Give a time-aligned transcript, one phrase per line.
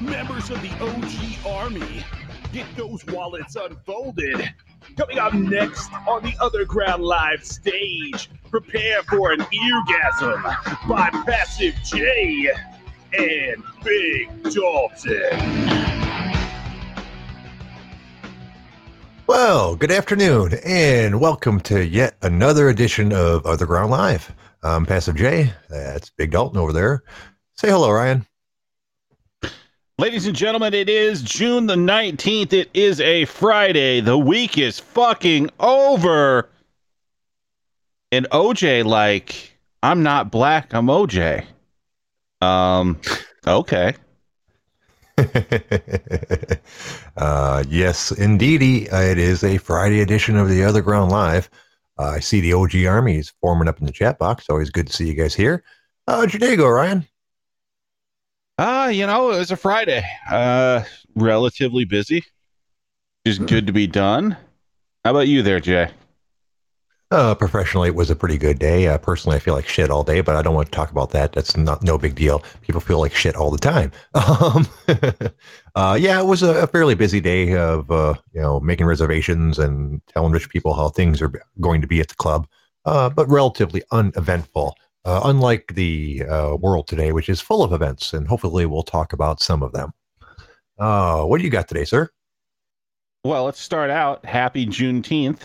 [0.00, 2.04] members of the OG Army.
[2.52, 4.50] Get those wallets unfolded.
[4.96, 11.74] Coming up next on the Other Ground Live stage, prepare for an eargasm by Passive
[11.84, 12.50] J
[13.12, 15.70] and Big Dalton.
[19.26, 24.34] Well, good afternoon, and welcome to yet another edition of Other Ground Live.
[24.62, 25.52] I'm Passive J.
[25.68, 27.04] That's Big Dalton over there.
[27.54, 28.26] Say hello, Ryan.
[30.00, 32.54] Ladies and gentlemen, it is June the 19th.
[32.54, 34.00] It is a Friday.
[34.00, 36.48] The week is fucking over.
[38.10, 41.44] And OJ, like, I'm not black, I'm OJ.
[42.40, 42.98] Um,
[43.46, 43.92] okay.
[47.18, 48.88] uh, yes, indeedy.
[48.90, 51.50] It is a Friday edition of the Other Ground Live.
[51.98, 54.48] Uh, I see the OG Army is forming up in the chat box.
[54.48, 55.62] Always good to see you guys here.
[56.06, 57.06] Uh, how'd your day go, Ryan?
[58.60, 60.04] Uh, you know, it was a Friday.
[60.30, 60.82] Uh,
[61.14, 62.22] relatively busy.
[63.26, 64.36] Just good to be done.
[65.02, 65.90] How about you there, Jay?
[67.10, 68.86] Uh, professionally, it was a pretty good day.
[68.86, 71.08] Uh, personally, I feel like shit all day, but I don't want to talk about
[71.12, 71.32] that.
[71.32, 72.44] That's not no big deal.
[72.60, 73.92] People feel like shit all the time.
[74.14, 74.68] Um,
[75.74, 79.58] uh, yeah, it was a, a fairly busy day of uh, you know making reservations
[79.58, 82.46] and telling rich people how things are going to be at the club,
[82.84, 84.76] uh, but relatively uneventful.
[85.04, 89.14] Uh, unlike the uh, world today, which is full of events, and hopefully we'll talk
[89.14, 89.92] about some of them.
[90.78, 92.10] Uh, what do you got today, sir?
[93.24, 94.24] Well, let's start out.
[94.24, 95.40] Happy Juneteenth.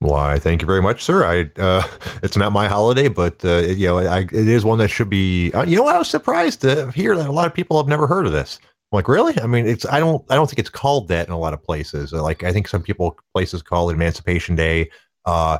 [0.00, 1.24] Why, thank you very much, sir.
[1.24, 1.86] I uh,
[2.22, 5.10] it's not my holiday, but uh, it, you know, I, it is one that should
[5.10, 5.52] be.
[5.52, 8.06] Uh, you know, I was surprised to hear that a lot of people have never
[8.06, 8.58] heard of this.
[8.62, 9.38] I'm like, really?
[9.40, 11.62] I mean, it's I don't I don't think it's called that in a lot of
[11.62, 12.12] places.
[12.12, 14.90] Like, I think some people places call it Emancipation Day,
[15.26, 15.58] uh,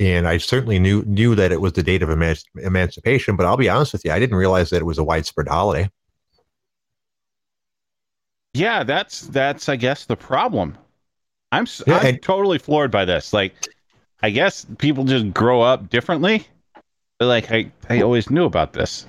[0.00, 3.36] and I certainly knew knew that it was the date of emanci- emancipation.
[3.36, 5.88] But I'll be honest with you, I didn't realize that it was a widespread holiday.
[8.54, 10.76] Yeah, that's that's I guess the problem.
[11.52, 13.32] I'm Yeah, I'm and- totally floored by this.
[13.32, 13.54] Like,
[14.22, 16.46] I guess people just grow up differently.
[17.18, 19.06] But like, I I always knew about this.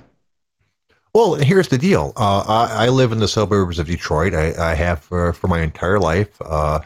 [1.14, 2.12] Well, here's the deal.
[2.16, 4.32] Uh, I, I live in the suburbs of Detroit.
[4.32, 6.40] I, I have for, for my entire life.
[6.40, 6.80] Uh,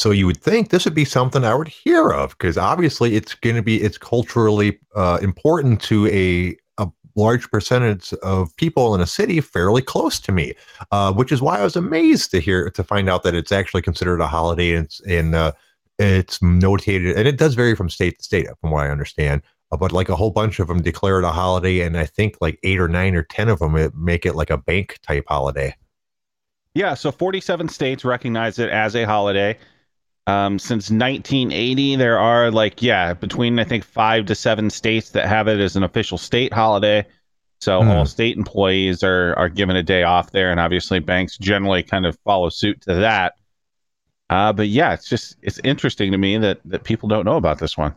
[0.00, 3.34] so you would think this would be something I would hear of because obviously it's
[3.34, 9.02] going to be it's culturally uh, important to a a large percentage of people in
[9.02, 10.54] a city fairly close to me,
[10.90, 13.82] uh, which is why I was amazed to hear to find out that it's actually
[13.82, 15.02] considered a holiday and it's
[15.34, 15.52] uh,
[15.98, 19.42] it's notated and it does vary from state to state from what I understand.
[19.70, 22.36] Uh, but like a whole bunch of them declare it a holiday, and I think
[22.40, 25.76] like eight or nine or ten of them make it like a bank type holiday.
[26.74, 29.58] Yeah, so 47 states recognize it as a holiday.
[30.30, 35.26] Um, since 1980, there are like yeah, between I think five to seven states that
[35.28, 37.06] have it as an official state holiday.
[37.60, 37.88] So Hmm.
[37.90, 42.06] all state employees are are given a day off there, and obviously banks generally kind
[42.06, 43.34] of follow suit to that.
[44.30, 47.58] Uh, but yeah, it's just it's interesting to me that that people don't know about
[47.58, 47.94] this one.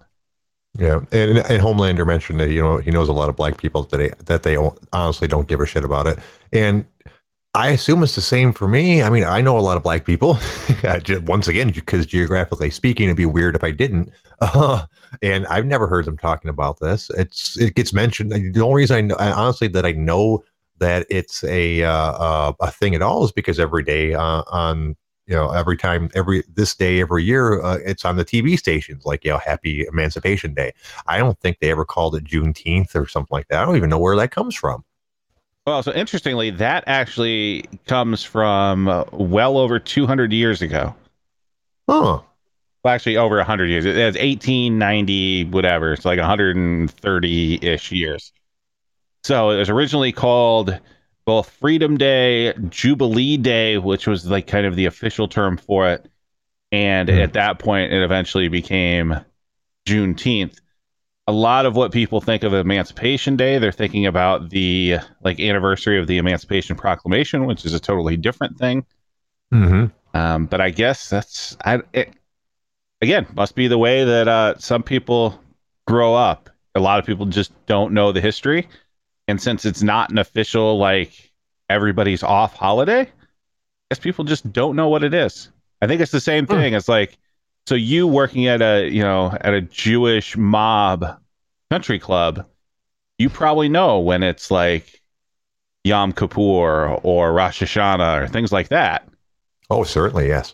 [0.77, 3.83] Yeah, and, and Homelander mentioned that you know he knows a lot of black people
[3.83, 4.57] that they, that they
[4.91, 6.17] honestly don't give a shit about it,
[6.51, 6.85] and
[7.55, 9.03] I assume it's the same for me.
[9.03, 10.39] I mean, I know a lot of black people.
[11.25, 14.11] Once again, because geographically speaking, it'd be weird if I didn't.
[14.41, 14.85] Uh,
[15.21, 17.11] and I've never heard them talking about this.
[17.11, 18.31] It's it gets mentioned.
[18.31, 20.43] The only reason I know, honestly that I know
[20.79, 24.95] that it's a uh, uh, a thing at all is because every day uh, on
[25.27, 29.05] you know every time every this day every year uh, it's on the TV stations
[29.05, 30.73] like you know Happy Emancipation Day.
[31.05, 33.61] I don't think they ever called it Juneteenth or something like that.
[33.61, 34.83] I don't even know where that comes from.
[35.65, 40.93] Well, so interestingly, that actually comes from uh, well over 200 years ago.
[41.89, 42.21] Huh.
[42.83, 43.85] Well, actually, over 100 years.
[43.85, 45.93] It- It's 1890, whatever.
[45.93, 48.33] It's like 130 ish years.
[49.23, 50.79] So it was originally called
[51.25, 56.09] both Freedom Day, Jubilee Day, which was like kind of the official term for it.
[56.71, 57.19] And Hmm.
[57.19, 59.15] at that point, it eventually became
[59.87, 60.59] Juneteenth.
[61.25, 65.97] A lot of what people think of Emancipation Day, they're thinking about the like anniversary
[65.97, 68.85] of the Emancipation Proclamation, which is a totally different thing.
[69.51, 72.13] hmm Um, but I guess that's I it,
[73.01, 75.39] again must be the way that uh, some people
[75.87, 76.49] grow up.
[76.75, 78.67] A lot of people just don't know the history,
[79.27, 81.31] and since it's not an official like
[81.69, 83.07] everybody's off holiday, I
[83.91, 85.49] guess people just don't know what it is.
[85.81, 87.17] I think it's the same thing It's like
[87.67, 91.19] so you working at a you know at a Jewish mob
[91.69, 92.45] country club,
[93.17, 95.01] you probably know when it's like
[95.83, 99.07] Yom Kippur or Rosh Hashanah or things like that.
[99.69, 100.53] Oh, certainly, yes.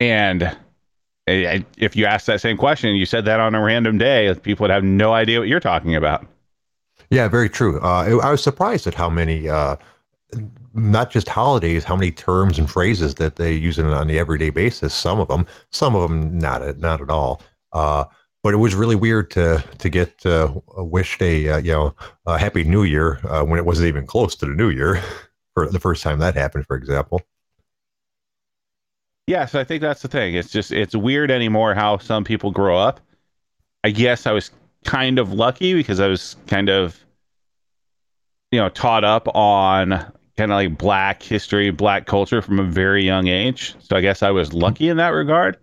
[0.00, 0.56] And
[1.26, 4.64] eh, if you asked that same question, you said that on a random day, people
[4.64, 6.26] would have no idea what you're talking about.
[7.10, 7.80] Yeah, very true.
[7.80, 9.76] Uh, I I was surprised at how many uh,
[10.74, 14.50] not just holidays, how many terms and phrases that they use it on the everyday
[14.50, 14.92] basis.
[14.92, 17.40] Some of them, some of them not not at all.
[17.72, 18.04] Uh,
[18.42, 21.94] but it was really weird to to get uh, wished a uh, you know
[22.26, 25.02] a happy New Year uh, when it wasn't even close to the New Year
[25.54, 27.22] for the first time that happened, for example.
[29.26, 30.34] Yeah, so I think that's the thing.
[30.34, 33.00] It's just it's weird anymore how some people grow up.
[33.82, 34.50] I guess I was
[34.84, 36.98] kind of lucky because I was kind of
[38.52, 43.04] you know taught up on kind of like black history, black culture from a very
[43.04, 43.74] young age.
[43.80, 45.56] So I guess I was lucky in that regard.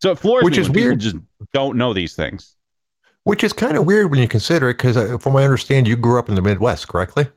[0.00, 1.00] So it floors Which me is weird.
[1.00, 1.16] Just
[1.52, 2.54] don't know these things.
[3.24, 5.86] Which is kind of weird when you consider it, because uh, from what I understand,
[5.86, 7.28] you grew up in the Midwest, correctly?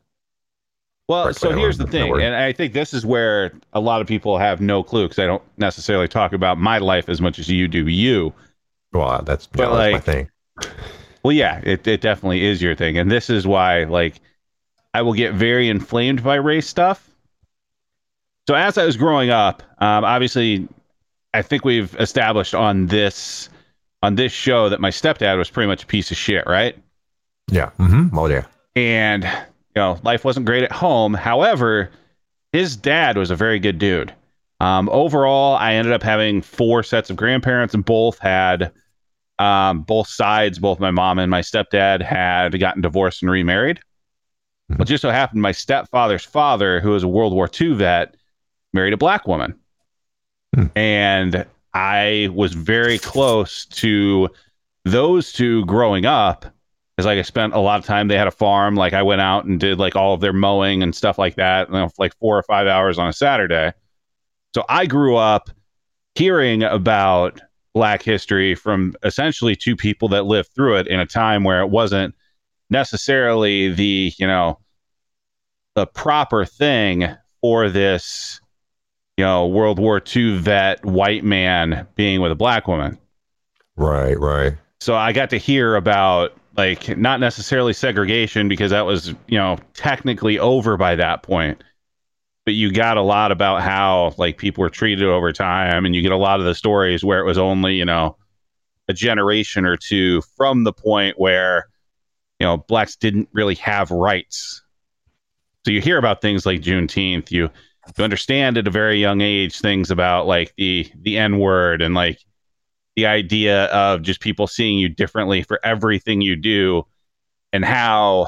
[1.10, 4.08] Well, Correct so here's the thing, and I think this is where a lot of
[4.08, 7.50] people have no clue because I don't necessarily talk about my life as much as
[7.50, 8.32] you do you.
[8.94, 10.30] Well, that's, But, yeah, that's my like, thing.
[11.24, 12.98] Well, yeah, it, it definitely is your thing.
[12.98, 14.22] And this is why, like,
[14.94, 17.08] I will get very inflamed by race stuff.
[18.48, 20.68] So, as I was growing up, um, obviously,
[21.34, 23.50] I think we've established on this
[24.04, 26.76] on this show that my stepdad was pretty much a piece of shit, right?
[27.52, 27.70] Yeah.
[27.78, 28.18] Mm-hmm.
[28.18, 28.46] Oh, yeah.
[28.76, 29.30] And, you
[29.76, 31.14] know, life wasn't great at home.
[31.14, 31.92] However,
[32.52, 34.14] his dad was a very good dude.
[34.60, 38.72] Um, overall, I ended up having four sets of grandparents, and both had
[39.40, 43.80] um, both sides, both my mom and my stepdad had gotten divorced and remarried.
[44.78, 48.16] Well, just so happened my stepfather's father, who was a World War II vet,
[48.74, 49.56] married a black woman.
[50.56, 50.66] Hmm.
[50.76, 54.30] And I was very close to
[54.86, 56.46] those two growing up.
[56.96, 58.76] Because like I spent a lot of time, they had a farm.
[58.76, 61.70] Like I went out and did like all of their mowing and stuff like that,
[61.70, 63.72] you know, like four or five hours on a Saturday.
[64.54, 65.50] So I grew up
[66.16, 67.40] hearing about
[67.74, 71.70] black history from essentially two people that lived through it in a time where it
[71.70, 72.14] wasn't
[72.72, 74.60] necessarily the you know
[75.76, 77.08] the proper thing
[77.42, 78.40] for this
[79.18, 82.98] you know world war ii vet white man being with a black woman
[83.76, 84.58] Right, right.
[84.80, 89.58] so i got to hear about like not necessarily segregation because that was you know
[89.74, 91.64] technically over by that point
[92.46, 96.02] but you got a lot about how like people were treated over time and you
[96.02, 98.18] get a lot of the stories where it was only you know
[98.90, 101.68] a generation or two from the point where
[102.42, 104.64] you know blacks didn't really have rights.
[105.64, 107.52] So you hear about things like juneteenth you
[107.96, 111.94] you understand at a very young age things about like the the n word and
[111.94, 112.18] like
[112.96, 116.84] the idea of just people seeing you differently for everything you do
[117.54, 118.28] and how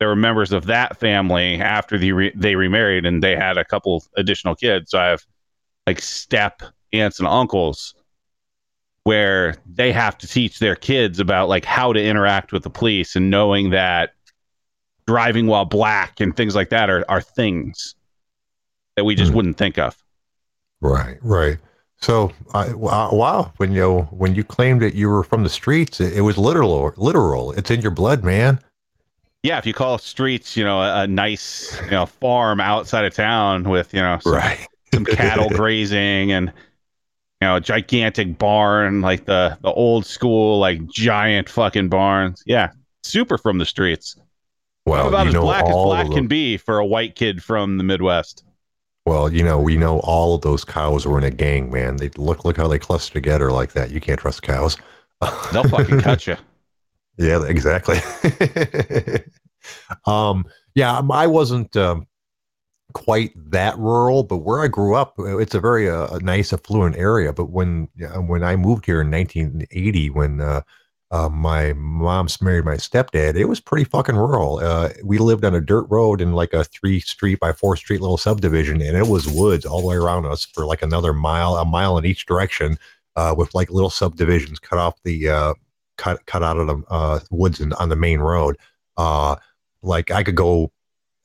[0.00, 3.64] there were members of that family after the re- they remarried and they had a
[3.64, 4.90] couple additional kids.
[4.90, 5.24] So i have
[5.86, 6.60] like step
[6.92, 7.94] aunts and uncles
[9.04, 13.16] where they have to teach their kids about like how to interact with the police
[13.16, 14.12] and knowing that
[15.06, 17.94] driving while black and things like that are, are things
[18.96, 19.36] that we just Hmm.
[19.36, 19.96] wouldn't think of
[20.80, 21.58] Right, right.
[22.00, 26.12] So, I, wow, when you when you claimed that you were from the streets, it,
[26.16, 26.92] it was literal.
[26.96, 27.52] Literal.
[27.52, 28.60] It's in your blood, man.
[29.42, 33.14] yeah if you call streets you know a, a nice you know farm outside of
[33.14, 34.66] town with you know some, Right.
[34.92, 36.52] some cattle grazing and
[37.44, 42.70] know gigantic barn like the the old school like giant fucking barns yeah
[43.02, 44.16] super from the streets
[44.86, 47.78] Well, about you as know black as black can be for a white kid from
[47.78, 48.44] the midwest
[49.06, 51.96] Well, you know, we know all of those cows were in a gang, man.
[51.96, 53.90] They look look how they cluster together like that.
[53.90, 54.78] You can't trust cows.
[55.52, 56.36] they'll fucking cut you
[57.18, 57.98] Yeah, exactly.
[60.06, 62.06] um, yeah, I wasn't um,
[62.92, 66.96] quite that rural, but where I grew up, uh, it's a very uh, nice, affluent
[66.96, 67.32] area.
[67.32, 67.88] But when
[68.26, 70.62] when I moved here in 1980, when uh,
[71.10, 74.58] uh, my mom's married my stepdad, it was pretty fucking rural.
[74.58, 78.00] Uh, we lived on a dirt road in like a three street by four street
[78.00, 81.56] little subdivision, and it was woods all the way around us for like another mile,
[81.56, 82.78] a mile in each direction,
[83.16, 85.54] uh, with like little subdivisions cut off the
[85.96, 88.56] cut cut out of the woods and on the main road.
[89.82, 90.72] Like I could go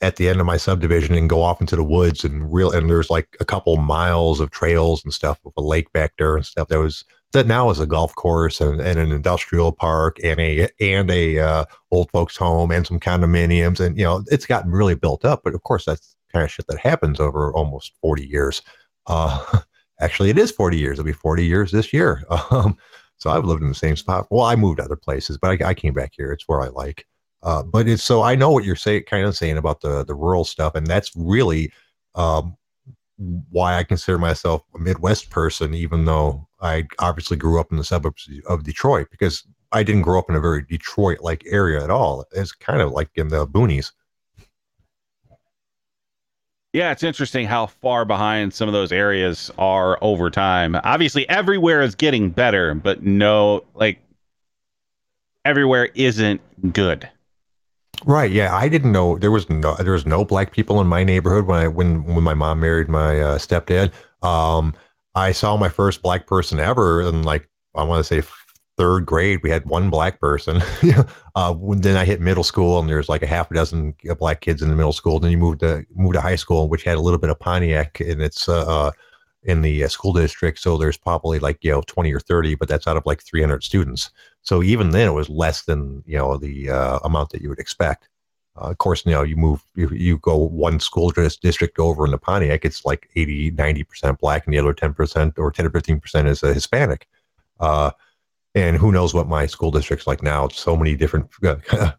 [0.02, 2.90] at the end of my subdivision and go off into the woods and real and
[2.90, 6.46] there's like a couple miles of trails and stuff with a lake back there and
[6.46, 10.40] stuff that was that now is a golf course and, and an industrial park and
[10.40, 14.72] a and a uh, old folks home and some condominiums and you know it's gotten
[14.72, 18.26] really built up but of course that's kind of shit that happens over almost 40
[18.26, 18.62] years.
[19.08, 19.60] Uh
[20.00, 20.94] actually it is 40 years.
[20.94, 22.24] It'll be 40 years this year.
[22.52, 22.78] Um
[23.18, 24.28] so i've lived in the same spot.
[24.32, 26.32] Well i moved other places but i, I came back here.
[26.32, 27.06] It's where i like
[27.44, 30.16] uh, but it's so I know what you're saying, kind of saying about the the
[30.16, 31.72] rural stuff, and that's really
[32.16, 32.58] um,
[33.50, 37.84] why I consider myself a Midwest person, even though I obviously grew up in the
[37.84, 41.90] suburbs of Detroit, because I didn't grow up in a very Detroit like area at
[41.90, 42.26] all.
[42.34, 43.92] It's kind of like in the boonies.
[46.72, 50.76] Yeah, it's interesting how far behind some of those areas are over time.
[50.84, 54.00] Obviously, everywhere is getting better, but no, like
[55.46, 56.42] everywhere isn't
[56.72, 57.10] good.
[58.06, 58.32] Right.
[58.32, 61.46] Yeah, I didn't know there was no there was no black people in my neighborhood
[61.46, 63.92] when I when when my mom married my uh, stepdad.
[64.24, 64.74] Um,
[65.16, 68.28] I saw my first black person ever in like I want to say
[68.78, 69.42] third grade.
[69.44, 70.62] We had one black person.
[71.36, 74.40] uh, when, then I hit middle school, and there's like a half a dozen black
[74.40, 75.20] kids in the middle school.
[75.20, 78.00] Then you moved to moved to high school, which had a little bit of Pontiac
[78.00, 78.92] in its uh, uh
[79.44, 80.60] in the uh, school district.
[80.60, 83.64] So there's probably like you know 20 or 30, but that's out of like 300
[83.64, 84.12] students.
[84.42, 87.60] So even then, it was less than you know the uh, amount that you would
[87.60, 88.10] expect.
[88.60, 92.12] Uh, of course, you know, you move, you, you go one school district over in
[92.12, 96.28] the Pontiac, it's like 80, 90% black, and the other 10% or 10 or 15%
[96.28, 97.08] is a Hispanic.
[97.60, 97.92] Uh,
[98.56, 100.46] and who knows what my school district's like now?
[100.46, 101.30] it's So many different.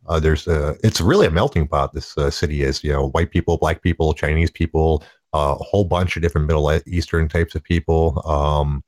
[0.06, 1.92] Uh, there's, uh, it's really a melting pot.
[1.92, 5.84] This uh, city is, you know, white people, black people, Chinese people, uh, a whole
[5.84, 8.22] bunch of different Middle Eastern types of people.
[8.26, 8.82] Um,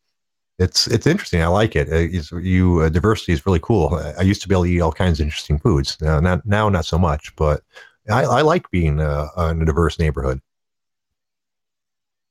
[0.59, 1.43] it's it's interesting.
[1.43, 1.89] I like it.
[1.89, 3.95] Uh, it's, you uh, diversity is really cool.
[4.19, 6.01] I used to be able to eat all kinds of interesting foods.
[6.01, 7.35] Now, not now, not so much.
[7.37, 7.63] But
[8.11, 10.41] I, I like being uh, in a diverse neighborhood.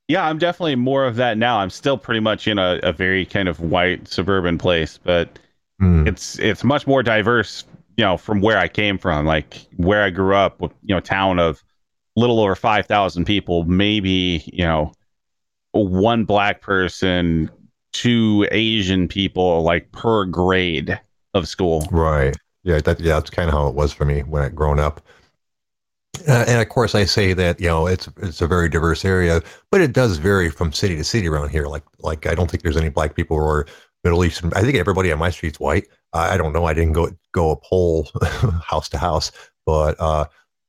[0.08, 1.58] Yeah, I'm definitely more of that now.
[1.58, 5.38] I'm still pretty much in a, a very kind of white suburban place, but
[5.80, 6.06] mm.
[6.06, 7.64] it's it's much more diverse.
[7.96, 11.38] You know, from where I came from, like where I grew up, you know, town
[11.38, 11.62] of
[12.16, 14.92] little over five thousand people, maybe you know,
[15.72, 17.50] one black person
[17.92, 20.98] two Asian people like per grade
[21.34, 21.86] of school.
[21.90, 22.34] Right.
[22.62, 22.80] Yeah.
[22.80, 23.14] That, yeah.
[23.14, 25.02] That's kind of how it was for me when I grown up.
[26.28, 29.42] Uh, and of course, I say that you know it's it's a very diverse area,
[29.70, 31.66] but it does vary from city to city around here.
[31.66, 33.66] Like like I don't think there's any black people or
[34.04, 34.52] Middle Eastern.
[34.54, 35.88] I think everybody on my street's white.
[36.12, 36.66] I don't know.
[36.66, 38.08] I didn't go go a poll
[38.64, 39.32] house to house,
[39.64, 40.26] but uh,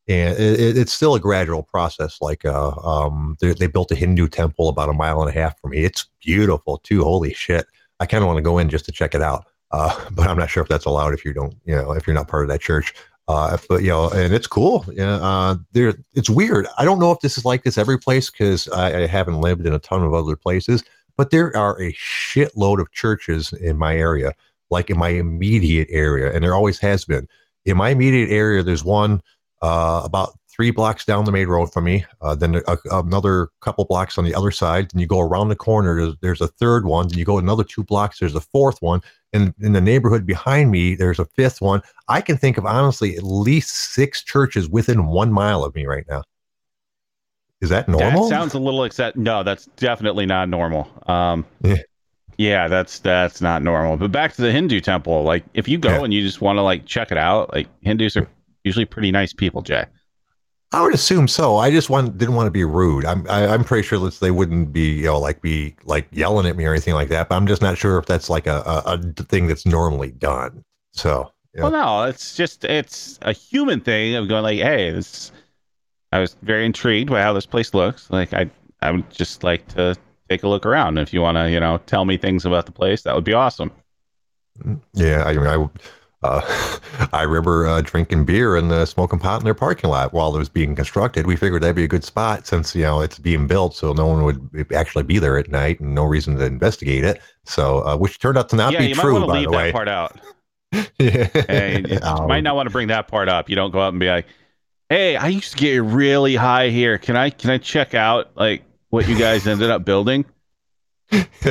[0.07, 2.17] and it, it's still a gradual process.
[2.21, 5.59] Like uh, um, they, they, built a Hindu temple about a mile and a half
[5.59, 5.83] from me.
[5.83, 7.03] It's beautiful too.
[7.03, 7.65] Holy shit!
[7.99, 10.37] I kind of want to go in just to check it out, uh, but I'm
[10.37, 12.49] not sure if that's allowed if you don't, you know, if you're not part of
[12.49, 12.93] that church.
[13.29, 14.85] Uh, but you know, and it's cool.
[14.99, 15.93] Uh, there.
[16.13, 16.67] It's weird.
[16.77, 19.65] I don't know if this is like this every place because I, I haven't lived
[19.65, 20.83] in a ton of other places.
[21.15, 24.33] But there are a shitload of churches in my area,
[24.69, 27.27] like in my immediate area, and there always has been.
[27.65, 29.21] In my immediate area, there's one
[29.63, 32.05] uh, about three blocks down the main road from me.
[32.21, 34.91] Uh, then a, another couple blocks on the other side.
[34.91, 35.95] Then you go around the corner.
[35.95, 37.07] There's, there's, a third one.
[37.07, 38.19] Then you go another two blocks.
[38.19, 39.01] There's a fourth one.
[39.31, 41.81] And in the neighborhood behind me, there's a fifth one.
[42.09, 46.05] I can think of honestly at least six churches within one mile of me right
[46.07, 46.23] now.
[47.61, 48.23] Is that normal?
[48.23, 50.91] That sounds a little except no, that's definitely not normal.
[51.07, 51.77] Um, yeah.
[52.37, 53.95] yeah, that's that's not normal.
[53.95, 56.03] But back to the Hindu temple, like if you go yeah.
[56.03, 58.27] and you just want to like check it out, like Hindus are
[58.63, 59.85] usually pretty nice people, Jay.
[60.73, 61.57] I would assume so.
[61.57, 63.05] I just want didn't want to be rude.
[63.05, 65.75] I'm I, am i am pretty sure that they wouldn't be you know like be
[65.83, 67.29] like yelling at me or anything like that.
[67.29, 70.63] But I'm just not sure if that's like a a, a thing that's normally done.
[70.93, 71.61] So yeah.
[71.61, 75.31] well, no, it's just it's a human thing of going like, hey, this.
[76.11, 78.09] I was very intrigued by how this place looks.
[78.09, 78.49] Like I
[78.81, 79.95] I would just like to
[80.29, 80.97] take a look around.
[80.97, 83.33] If you want to you know tell me things about the place, that would be
[83.33, 83.71] awesome.
[84.59, 85.69] Mm, yeah, I mean I
[86.23, 86.79] uh,
[87.13, 90.39] I remember uh, drinking beer and uh, smoking pot in their parking lot while it
[90.39, 91.27] was being constructed.
[91.27, 94.07] We figured that'd be a good spot since you know it's being built, so no
[94.07, 97.21] one would actually be there at night and no reason to investigate it.
[97.45, 99.19] So, uh, which turned out to not yeah, be you true.
[99.19, 100.19] Might by leave that way, part out.
[100.99, 103.49] yeah, and you um, might not want to bring that part up.
[103.49, 104.25] You don't go out and be like,
[104.89, 106.97] "Hey, I used to get really high here.
[106.97, 110.25] Can I can I check out like what you guys ended up building?"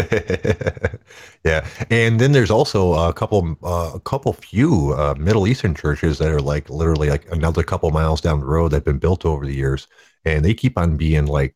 [1.44, 6.18] yeah, and then there's also a couple, uh, a couple few uh, Middle Eastern churches
[6.18, 9.46] that are like literally like another couple miles down the road that've been built over
[9.46, 9.86] the years,
[10.24, 11.54] and they keep on being like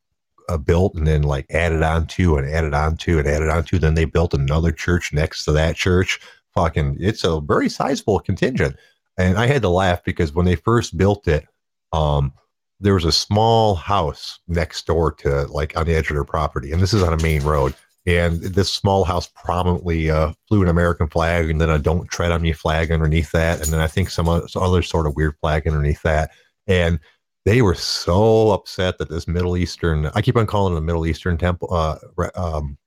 [0.48, 3.64] uh, built and then like added on to and added on to and added on
[3.64, 3.78] to.
[3.78, 6.20] Then they built another church next to that church.
[6.54, 8.76] Fucking, it's a very sizable contingent,
[9.18, 11.46] and I had to laugh because when they first built it,
[11.92, 12.32] um,
[12.78, 16.72] there was a small house next door to like on the edge of their property,
[16.72, 17.74] and this is on a main road
[18.06, 22.32] and this small house prominently uh, flew an American flag, and then a "Don't Tread
[22.32, 25.66] on Me" flag underneath that, and then I think some other sort of weird flag
[25.66, 26.30] underneath that.
[26.66, 27.00] And
[27.44, 31.36] they were so upset that this Middle Eastern—I keep on calling it a Middle Eastern
[31.36, 31.98] temple uh,
[32.36, 32.78] um,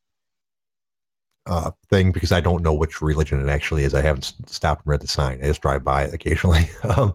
[1.46, 3.94] uh, thing because I don't know which religion it actually is.
[3.94, 5.40] I haven't stopped and read the sign.
[5.42, 6.70] I just drive by it occasionally.
[6.96, 7.14] um,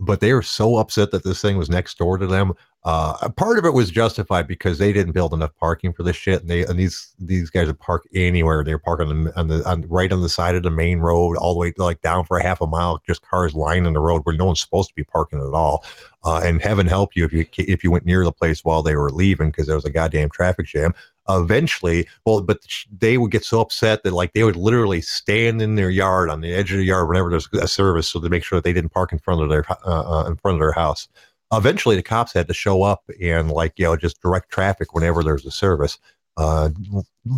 [0.00, 2.52] but they were so upset that this thing was next door to them.
[2.84, 6.40] Uh, part of it was justified because they didn't build enough parking for this shit,
[6.40, 8.64] and they and these these guys would park anywhere.
[8.64, 10.98] They were parking on the, on the on, right on the side of the main
[10.98, 14.00] road, all the way like down for a half a mile, just cars lining the
[14.00, 15.84] road where no one's supposed to be parking at all.
[16.24, 18.96] Uh, and heaven help you if you if you went near the place while they
[18.96, 20.92] were leaving because there was a goddamn traffic jam.
[21.28, 22.58] eventually, well, but
[22.98, 26.40] they would get so upset that like they would literally stand in their yard on
[26.40, 28.72] the edge of the yard whenever there's a service, so to make sure that they
[28.72, 31.06] didn't park in front of their uh, uh in front of their house
[31.52, 35.22] eventually the cops had to show up and like you know just direct traffic whenever
[35.22, 35.98] there's a service.
[36.38, 36.70] Uh,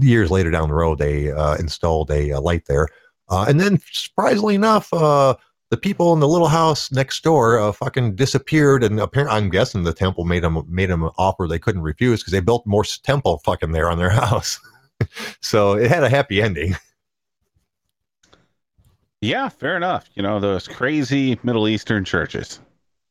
[0.00, 2.88] years later down the road they uh, installed a, a, light there.
[3.28, 5.34] Uh, and then surprisingly enough uh,
[5.70, 9.82] the people in the little house next door uh, fucking disappeared and apparently i'm guessing
[9.82, 12.84] the temple made them made them an offer they couldn't refuse because they built more
[13.02, 14.60] temple fucking there on their house.
[15.40, 16.76] So it had a happy ending.
[19.20, 20.08] Yeah fair enough.
[20.14, 22.60] You know those crazy middle eastern churches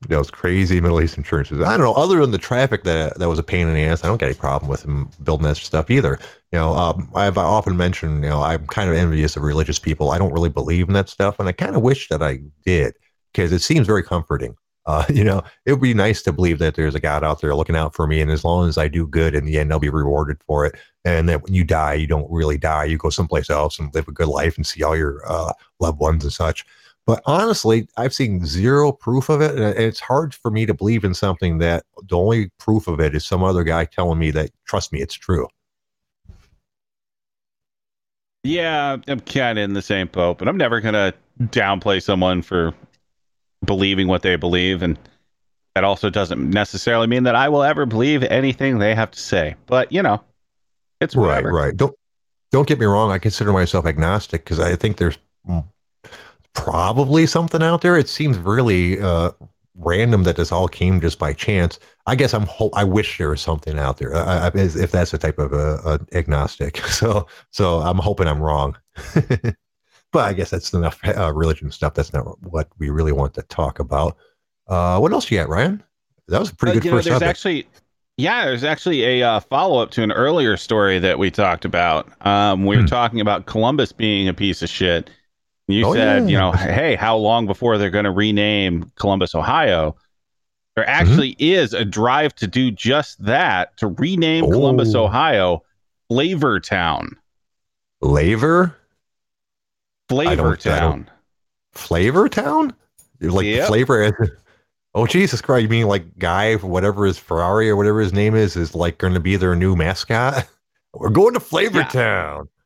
[0.08, 1.62] those crazy Middle East churches.
[1.62, 1.94] I don't know.
[1.94, 4.28] Other than the traffic that that was a pain in the ass, I don't get
[4.28, 6.20] any problem with them building that stuff either.
[6.52, 10.12] You know, um, I've often mentioned, you know, I'm kind of envious of religious people.
[10.12, 12.96] I don't really believe in that stuff, and I kind of wish that I did
[13.34, 14.56] because it seems very comforting.
[14.86, 17.56] Uh, you know, it would be nice to believe that there's a God out there
[17.56, 19.80] looking out for me, and as long as I do good, in the end, I'll
[19.80, 20.76] be rewarded for it.
[21.06, 24.08] And that when you die, you don't really die; you go someplace else and live
[24.08, 26.66] a good life and see all your uh, loved ones and such.
[27.06, 29.52] But honestly, I've seen zero proof of it.
[29.52, 33.14] And it's hard for me to believe in something that the only proof of it
[33.14, 35.48] is some other guy telling me that, trust me, it's true.
[38.44, 42.42] Yeah, I'm kind of in the same boat, but I'm never going to downplay someone
[42.42, 42.74] for
[43.66, 44.82] believing what they believe.
[44.82, 44.98] And
[45.76, 49.56] that also doesn't necessarily mean that I will ever believe anything they have to say.
[49.66, 50.22] But, you know,
[51.02, 51.52] it's whatever.
[51.52, 51.78] right, right.
[51.78, 51.96] Don't,
[52.52, 53.12] don't get me wrong.
[53.12, 55.18] I consider myself agnostic because I think there's
[56.54, 57.98] probably something out there.
[57.98, 59.32] It seems really uh,
[59.76, 61.80] random that this all came just by chance.
[62.06, 64.14] I guess I'm ho- I wish there was something out there.
[64.14, 66.82] Uh, if that's the type of a, uh, agnostic.
[66.88, 68.78] So so I'm hoping I'm wrong.
[70.14, 71.96] but I guess that's enough uh, religion stuff.
[71.96, 74.18] That's not what we really want to talk about.
[74.68, 75.84] Uh, what else you got, Ryan?
[76.28, 77.08] That was a pretty good you first.
[77.08, 77.66] Know, there's subject.
[77.66, 77.68] actually.
[78.18, 82.12] Yeah, there's actually a uh, follow up to an earlier story that we talked about.
[82.26, 82.88] Um, we were hmm.
[82.88, 85.10] talking about Columbus being a piece of shit,
[85.68, 86.30] you oh, said, yeah.
[86.30, 89.96] you know, hey, how long before they're going to rename Columbus, Ohio?
[90.76, 91.62] There actually mm-hmm.
[91.62, 94.50] is a drive to do just that to rename oh.
[94.50, 95.64] Columbus, Ohio,
[96.10, 97.16] Flavor Town.
[98.02, 98.76] Flavor?
[100.10, 101.10] Flavor Town.
[101.74, 102.74] Flavor Town?
[103.22, 103.68] Like yep.
[103.68, 104.40] flavor.
[104.96, 105.64] Oh Jesus Christ!
[105.64, 109.16] You mean like guy, whatever his Ferrari or whatever his name is, is like going
[109.16, 110.48] to be their new mascot?
[110.94, 111.84] We're going to Flavor.
[111.84, 112.48] Town.
[112.48, 112.63] Yeah,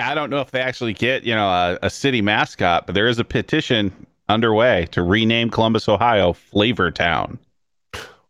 [0.00, 3.08] I don't know if they actually get you know a, a, city mascot, but there
[3.08, 3.92] is a petition
[4.28, 7.38] underway to rename Columbus, Ohio, Flavor Town.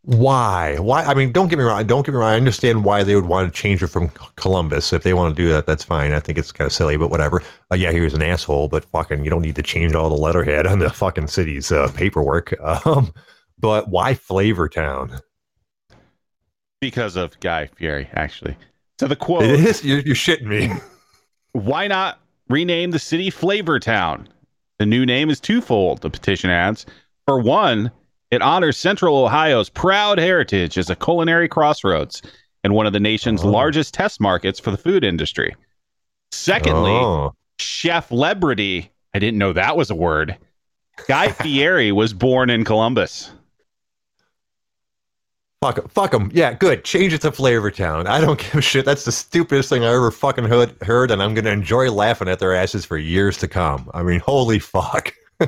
[0.02, 0.76] Why?
[0.78, 1.02] Why?
[1.02, 1.84] I mean, don't get me wrong.
[1.84, 2.30] Don't get me wrong.
[2.30, 4.92] I understand why they would want to change it from Columbus.
[4.92, 6.12] If they want to do that, that's fine.
[6.12, 7.42] I think it's kind of silly, but whatever.
[7.72, 10.14] Uh, yeah, he was an asshole, but fucking, you don't need to change all the
[10.14, 12.54] letterhead on the fucking city's uh, paperwork.
[12.84, 13.12] Um,
[13.58, 15.18] but why Flavor Town?
[16.80, 18.56] Because of Guy Fieri, actually.
[19.00, 19.44] So the quote.
[19.44, 19.84] It is.
[19.84, 20.70] You're, you're shitting me.
[21.56, 24.28] Why not rename the city Flavor Town?
[24.78, 26.84] The new name is twofold, the petition adds.
[27.24, 27.90] For one,
[28.30, 32.20] it honors Central Ohio's proud heritage as a culinary crossroads
[32.62, 33.48] and one of the nation's oh.
[33.48, 35.56] largest test markets for the food industry.
[36.30, 37.32] Secondly, oh.
[37.58, 40.36] Chef Lebrity, I didn't know that was a word.
[41.08, 43.30] Guy Fieri was born in Columbus.
[45.62, 46.30] Fuck, fuck them.
[46.34, 46.84] Yeah, good.
[46.84, 48.06] Change it to Flavor Town.
[48.06, 48.84] I don't give a shit.
[48.84, 52.28] That's the stupidest thing I ever fucking heard, heard and I'm going to enjoy laughing
[52.28, 53.90] at their asses for years to come.
[53.94, 55.14] I mean, holy fuck.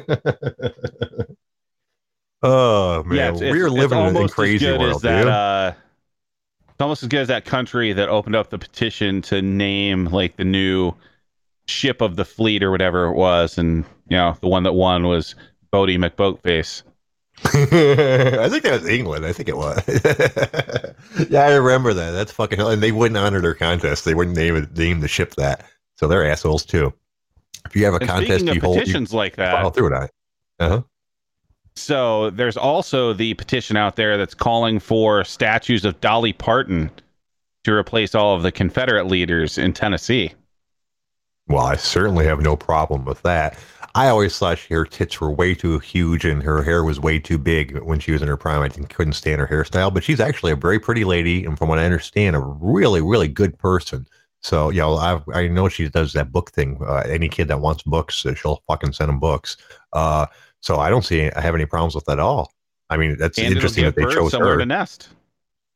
[2.42, 3.16] oh, man.
[3.16, 5.72] Yeah, it's, We're living in a crazy world, as that, uh,
[6.70, 10.36] it's almost as good as that country that opened up the petition to name, like,
[10.36, 10.92] the new
[11.66, 13.58] ship of the fleet or whatever it was.
[13.58, 15.34] And, you know, the one that won was
[15.70, 16.82] Boaty McBoatface.
[17.44, 19.24] I think that was England.
[19.24, 19.82] I think it was.
[21.30, 22.10] yeah, I remember that.
[22.10, 22.70] That's fucking hell.
[22.70, 24.04] And they wouldn't honor their contest.
[24.04, 25.64] They wouldn't name name the ship that.
[25.96, 26.92] So they're assholes too.
[27.66, 29.52] If you have a and contest, you hold petitions you like that.
[29.52, 30.10] Follow through it.
[30.58, 30.82] Uh-huh.
[31.76, 36.90] So there's also the petition out there that's calling for statues of Dolly Parton
[37.64, 40.32] to replace all of the Confederate leaders in Tennessee.
[41.46, 43.58] Well, I certainly have no problem with that.
[43.94, 47.38] I always thought her tits were way too huge and her hair was way too
[47.38, 48.62] big when she was in her prime.
[48.62, 51.78] I couldn't stand her hairstyle, but she's actually a very pretty lady, and from what
[51.78, 54.06] I understand, a really, really good person.
[54.40, 56.78] So, you know, I I know she does that book thing.
[56.86, 59.56] Uh, any kid that wants books, uh, she'll fucking send them books.
[59.92, 60.26] Uh,
[60.60, 62.52] so I don't see I have any problems with that at all.
[62.90, 64.58] I mean, that's and interesting that they chose somewhere her.
[64.58, 65.08] to nest.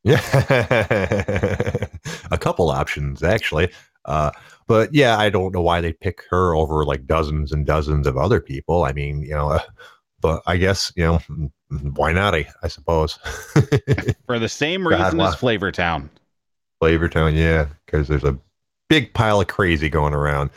[0.03, 0.19] Yeah,
[2.31, 3.69] a couple options actually.
[4.05, 4.31] Uh,
[4.67, 8.17] but yeah, I don't know why they pick her over like dozens and dozens of
[8.17, 8.83] other people.
[8.83, 9.59] I mean, you know, uh,
[10.21, 11.51] but I guess you know mm,
[11.95, 12.35] why not?
[12.35, 13.13] I, I suppose.
[14.25, 16.09] For the same God, as Flavor Town.
[16.79, 18.37] Flavor Town, yeah, because there's a
[18.89, 20.49] big pile of crazy going around.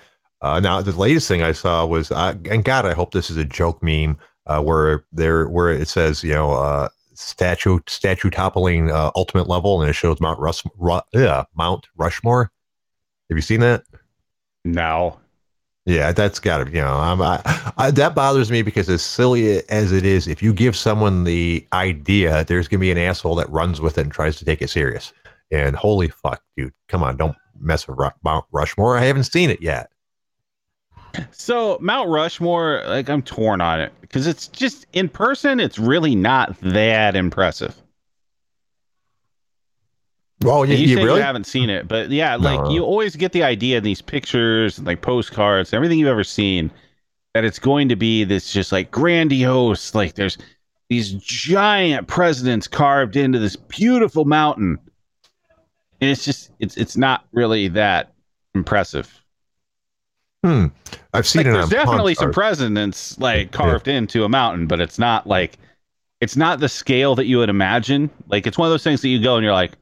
[0.42, 3.36] Uh, now, the latest thing I saw was, uh, and God, I hope this is
[3.36, 8.90] a joke meme uh, where there where it says, you know, uh, statue statue toppling
[8.90, 12.52] uh, ultimate level, and it shows Mount Rush, Ru- yeah, Mount Rushmore.
[13.30, 13.84] Have you seen that?
[14.66, 15.18] No.
[15.86, 17.40] Yeah, that's got to, you know, I'm, I,
[17.78, 21.64] I, that bothers me because as silly as it is, if you give someone the
[21.72, 24.60] idea, there's going to be an asshole that runs with it and tries to take
[24.60, 25.12] it serious.
[25.52, 28.98] And holy fuck, dude, come on, don't mess with Ru- Mount Rushmore.
[28.98, 29.90] I haven't seen it yet.
[31.30, 36.16] So Mount Rushmore, like I'm torn on it because it's just in person, it's really
[36.16, 37.80] not that impressive.
[40.44, 41.18] Oh, you, you, you really?
[41.20, 42.70] you haven't seen it, but yeah, like No.
[42.70, 46.70] you always get the idea in these pictures and like postcards, everything you've ever seen,
[47.34, 50.36] that it's going to be this just like grandiose, like there's
[50.88, 54.78] these giant presidents carved into this beautiful mountain.
[56.00, 58.12] And it's just it's it's not really that
[58.54, 59.22] impressive.
[60.44, 60.66] Hmm.
[61.14, 62.34] I've seen Like, it there's definitely some Stars.
[62.34, 65.58] presidents like carved into a mountain, but it's not like
[66.20, 68.10] it's not the scale that you would imagine.
[68.28, 69.72] Like it's one of those things that you go and you're like,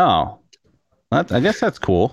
[0.00, 0.38] oh,
[1.10, 2.10] that, I guess that's cool.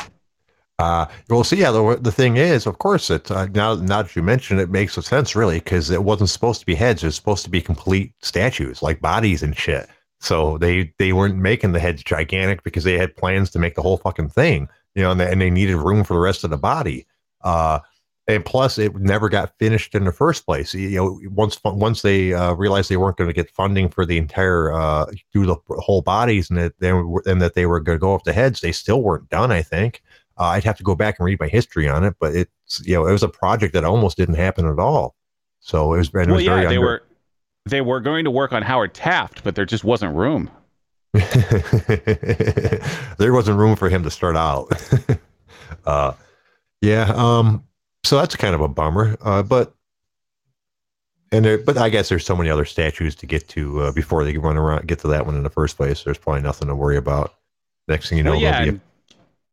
[0.79, 4.15] Uh, well, see, yeah, the, the thing is, of course, it uh, now now that
[4.15, 7.07] you mention it, it makes sense really because it wasn't supposed to be heads; it
[7.07, 9.89] was supposed to be complete statues, like bodies and shit.
[10.19, 13.81] So they they weren't making the heads gigantic because they had plans to make the
[13.81, 16.51] whole fucking thing, you know, and they, and they needed room for the rest of
[16.51, 17.07] the body.
[17.41, 17.79] Uh,
[18.27, 20.73] and plus, it never got finished in the first place.
[20.73, 24.17] You know, once once they uh, realized they weren't going to get funding for the
[24.17, 27.97] entire uh, do the whole bodies, and that they were, and that they were going
[27.97, 29.51] to go off the heads, they still weren't done.
[29.51, 30.01] I think.
[30.39, 32.95] Uh, I'd have to go back and read my history on it, but it's you
[32.95, 35.15] know it was a project that almost didn't happen at all.
[35.61, 37.03] So it was, and it well, was yeah, very they under- were
[37.65, 40.51] they were going to work on Howard Taft, but there just wasn't room.
[41.13, 41.23] there
[43.33, 44.71] wasn't room for him to start out.
[45.85, 46.13] uh,
[46.81, 47.63] yeah, um,
[48.07, 49.17] so that's kind of a bummer.
[49.21, 49.73] Uh, but
[51.31, 54.23] and there, but I guess there's so many other statues to get to uh, before
[54.23, 56.03] they run around get to that one in the first place.
[56.03, 57.33] There's probably nothing to worry about.
[57.87, 58.81] Next thing you know, well, yeah, a and,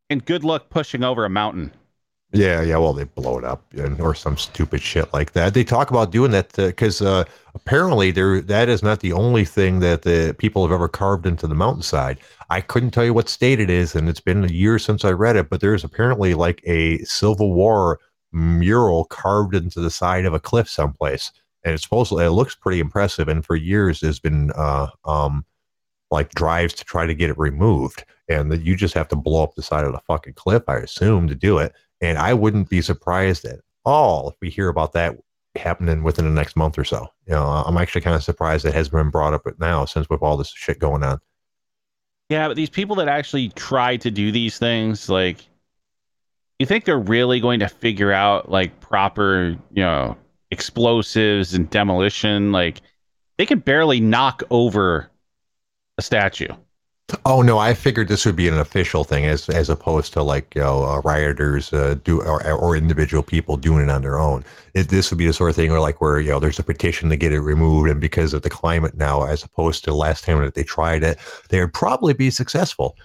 [0.09, 1.71] and good luck pushing over a mountain.
[2.31, 2.77] Yeah, yeah.
[2.77, 5.53] Well, they blow it up and or some stupid shit like that.
[5.53, 9.79] They talk about doing that because uh, apparently there that is not the only thing
[9.79, 12.19] that the people have ever carved into the mountainside.
[12.49, 15.11] I couldn't tell you what state it is, and it's been a year since I
[15.11, 15.49] read it.
[15.49, 17.99] But there's apparently like a Civil War
[18.35, 21.31] mural carved into the side of a cliff someplace,
[21.63, 23.27] and it's supposedly it looks pretty impressive.
[23.27, 25.45] And for years, there's been uh, um,
[26.11, 29.43] like drives to try to get it removed, and that you just have to blow
[29.43, 31.73] up the side of the fucking cliff, I assume, to do it.
[32.01, 35.17] And I wouldn't be surprised at all if we hear about that
[35.55, 37.07] happening within the next month or so.
[37.27, 40.21] You know, I'm actually kind of surprised it has been brought up now since with
[40.21, 41.19] all this shit going on.
[42.29, 45.45] Yeah, but these people that actually try to do these things, like,
[46.59, 50.17] you think they're really going to figure out like proper, you know,
[50.51, 52.51] explosives and demolition?
[52.51, 52.81] Like,
[53.37, 55.09] they could barely knock over
[55.97, 56.47] a statue.
[57.23, 60.55] Oh no, I figured this would be an official thing as as opposed to like
[60.55, 64.43] you know uh, rioters uh, do or, or individual people doing it on their own.
[64.73, 66.63] It, this would be the sort of thing where like where you know there's a
[66.63, 70.23] petition to get it removed, and because of the climate now, as opposed to last
[70.23, 72.97] time that they tried it, they would probably be successful.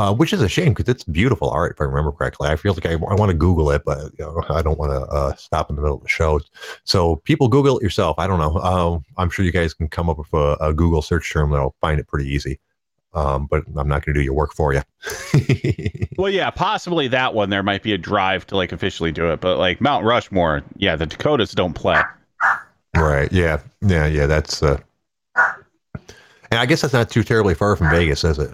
[0.00, 2.48] Uh, which is a shame because it's beautiful art, if I remember correctly.
[2.48, 4.92] I feel like I, I want to Google it, but you know, I don't want
[4.92, 6.40] to uh, stop in the middle of the show.
[6.84, 8.18] So people Google it yourself.
[8.18, 8.56] I don't know.
[8.62, 11.74] Um, I'm sure you guys can come up with a, a Google search term that'll
[11.82, 12.58] find it pretty easy
[13.12, 14.82] um, but I'm not going to do your work for you.
[16.18, 17.48] Well, yeah, possibly that one.
[17.48, 20.94] There might be a drive to like officially do it, but like Mount Rushmore, yeah,
[20.94, 21.98] the Dakotas don't play.
[22.94, 23.32] right?
[23.32, 24.26] Yeah, yeah, yeah.
[24.26, 24.78] That's uh,
[25.34, 28.50] and I guess that's not too terribly far from Vegas, is it?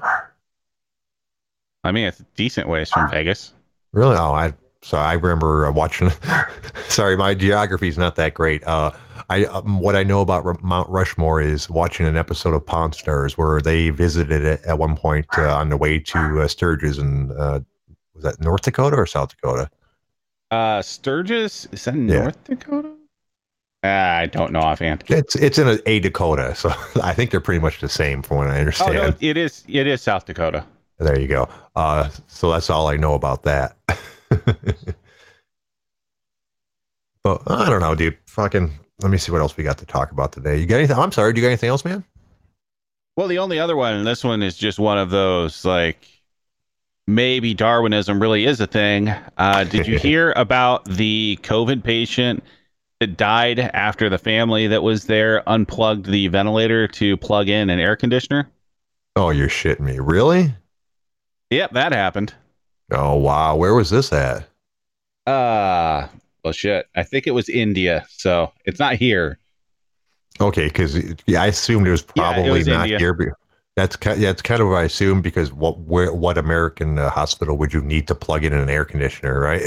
[1.87, 3.53] I mean, it's a decent ways from Vegas.
[3.93, 4.17] Really?
[4.17, 6.11] Oh, I so I remember uh, watching.
[6.89, 8.63] sorry, my geography is not that great.
[8.67, 8.91] Uh,
[9.31, 12.93] I um, what I know about R- Mount Rushmore is watching an episode of Pawn
[12.93, 16.99] Stars where they visited it at one point uh, on the way to uh, Sturgis
[16.99, 17.61] and uh,
[18.15, 19.71] was that North Dakota or South Dakota?
[20.51, 22.23] Uh, Sturgis is that Yeah.
[22.23, 22.93] North Dakota?
[23.83, 25.05] Ah, I don't know offhand.
[25.09, 26.71] It's it's in a, a Dakota, so
[27.03, 28.95] I think they're pretty much the same from what I Oh understand.
[28.95, 29.65] no, it is.
[29.69, 30.65] It is South Dakota.
[30.99, 31.49] There you go.
[31.75, 33.77] Uh, so that's all I know about that.
[37.23, 38.17] but I don't know, dude.
[38.27, 38.73] Fucking.
[39.03, 40.59] Let me see what else we got to talk about today.
[40.59, 40.97] You got anything?
[40.97, 41.35] I'm sorry.
[41.35, 42.03] Do you got anything else, man?
[43.17, 46.09] Well, the only other one, and this one is just one of those like
[47.07, 49.09] maybe Darwinism really is a thing.
[49.37, 52.43] Uh, did you hear about the COVID patient
[53.01, 57.79] that died after the family that was there unplugged the ventilator to plug in an
[57.79, 58.51] air conditioner?
[59.15, 59.99] Oh, you're shitting me.
[59.99, 60.55] Really?
[61.51, 62.35] Yep, that happened.
[62.91, 63.57] Oh, wow.
[63.57, 64.49] Where was this at?
[65.27, 66.07] Uh,
[66.45, 66.89] well, shit.
[66.95, 69.39] I think it was India, so it's not here.
[70.41, 72.99] Okay, because yeah, I assumed it was Yeah, it probably was not India.
[72.99, 73.13] here.
[73.15, 73.29] But
[73.75, 77.11] that's ki- yeah, it's kind of what I assumed because what where what American uh,
[77.11, 79.63] hospital would you need to plug in an air conditioner, right?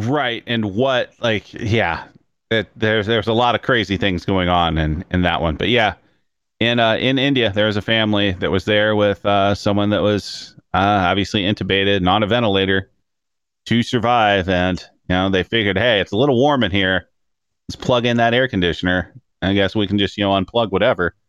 [0.00, 2.04] Right, and what like yeah,
[2.50, 5.68] it, there's there's a lot of crazy things going on in in that one, but
[5.68, 5.94] yeah,
[6.60, 10.02] in uh in India there was a family that was there with uh someone that
[10.02, 12.90] was uh obviously intubated on a ventilator
[13.66, 17.08] to survive, and you know they figured hey it's a little warm in here,
[17.68, 19.12] let's plug in that air conditioner.
[19.42, 21.14] I guess we can just you know unplug whatever.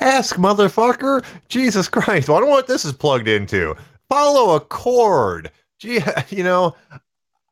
[0.00, 1.24] Ask, motherfucker!
[1.48, 2.30] Jesus Christ!
[2.30, 3.74] I don't know what this is plugged into.
[4.08, 5.50] Follow a cord.
[5.78, 6.00] Gee,
[6.30, 6.74] you know,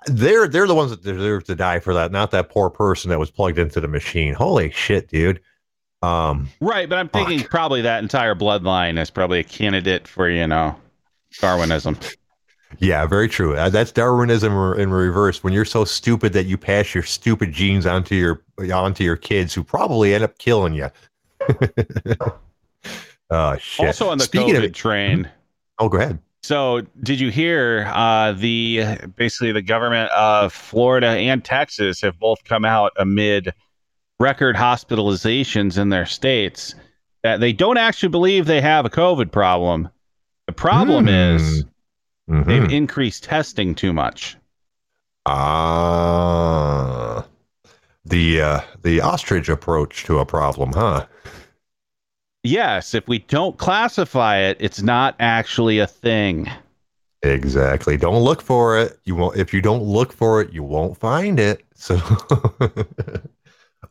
[0.07, 3.19] they're they're the ones that deserve to die for that, not that poor person that
[3.19, 4.35] was plugged into the machine.
[4.35, 5.41] Holy shit, dude!
[6.03, 7.51] Um, Right, but I'm thinking Fuck.
[7.51, 10.77] probably that entire bloodline is probably a candidate for you know
[11.41, 11.99] Darwinism.
[12.79, 13.57] yeah, very true.
[13.57, 15.43] Uh, That's Darwinism in reverse.
[15.43, 19.55] When you're so stupid that you pass your stupid genes onto your onto your kids,
[19.55, 20.89] who probably end up killing you.
[23.31, 23.87] oh shit!
[23.87, 25.29] Also on the Speaking COVID of it, train.
[25.79, 26.19] oh, go ahead.
[26.45, 28.85] So, did you hear uh, the
[29.17, 33.53] basically the government of Florida and Texas have both come out amid
[34.21, 36.75] record hospitalizations in their states
[37.23, 39.89] that they don't actually believe they have a COVID problem.
[40.47, 41.09] The problem Hmm.
[41.37, 41.65] is
[42.29, 42.47] Mhm.
[42.47, 44.37] they've increased testing too much.
[45.27, 47.25] Ah,
[48.05, 51.07] the uh, the ostrich approach to a problem, huh?
[52.45, 56.49] Yes, if we don't classify it, it's not actually a thing.
[57.23, 57.97] Exactly.
[57.97, 58.99] Don't look for it.
[59.05, 59.37] You won't.
[59.37, 61.65] If you don't look for it, you won't find it.
[61.75, 61.97] So,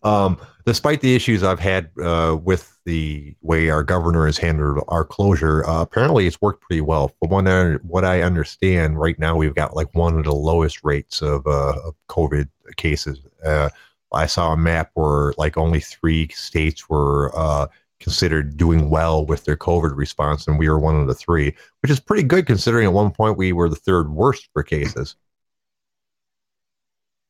[0.03, 5.03] um, despite the issues I've had uh, with the way our governor has handled our
[5.03, 7.11] closure, uh, apparently it's worked pretty well.
[7.19, 10.83] From what I, what I understand, right now we've got like one of the lowest
[10.83, 13.21] rates of, uh, of COVID cases.
[13.43, 13.69] Uh,
[14.13, 17.67] I saw a map where like only three states were uh,
[17.99, 21.91] considered doing well with their COVID response, and we were one of the three which
[21.91, 25.15] is pretty good considering at one point we were the third worst for cases.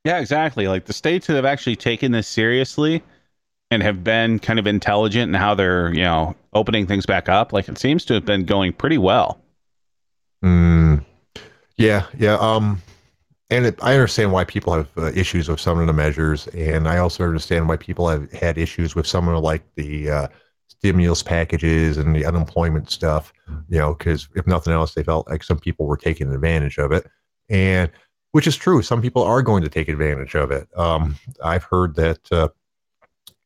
[0.08, 0.70] Yeah, exactly.
[0.70, 3.04] Like the states that have actually taken this seriously
[3.72, 7.52] and have been kind of intelligent in how they're, you know, opening things back up,
[7.52, 9.42] like it seems to have been going pretty well.
[10.42, 11.04] Mm,
[11.76, 12.36] yeah, yeah.
[12.36, 12.82] Um,
[13.50, 16.88] and it, I understand why people have uh, issues with some of the measures, and
[16.88, 20.28] I also understand why people have had issues with some of like the uh,
[20.68, 23.34] stimulus packages and the unemployment stuff.
[23.68, 26.94] You know, because if nothing else, they felt like some people were taking advantage of
[26.94, 27.06] it,
[27.50, 27.92] and
[28.32, 28.82] which is true.
[28.82, 30.68] Some people are going to take advantage of it.
[30.78, 32.32] Um, I've heard that.
[32.32, 32.50] Uh,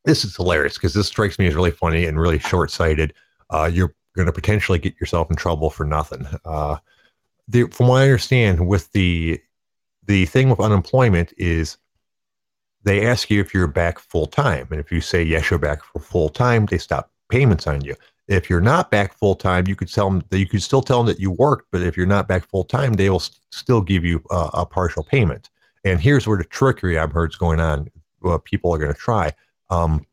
[0.03, 3.13] this is hilarious because this strikes me as really funny and really short-sighted.
[3.51, 6.25] Uh, you're going to potentially get yourself in trouble for nothing.
[6.43, 6.77] Uh,
[7.47, 9.39] the, from what I understand, with the
[10.07, 11.77] the thing with unemployment is
[12.83, 15.83] they ask you if you're back full time, and if you say yes, you're back
[15.83, 17.95] for full time, they stop payments on you.
[18.27, 20.99] If you're not back full time, you could tell them that you could still tell
[20.99, 23.81] them that you worked, but if you're not back full time, they will s- still
[23.81, 25.49] give you uh, a partial payment.
[25.83, 27.89] And here's where the trickery I've heard is going on.
[28.19, 29.33] What people are going to try.
[29.69, 30.05] Um,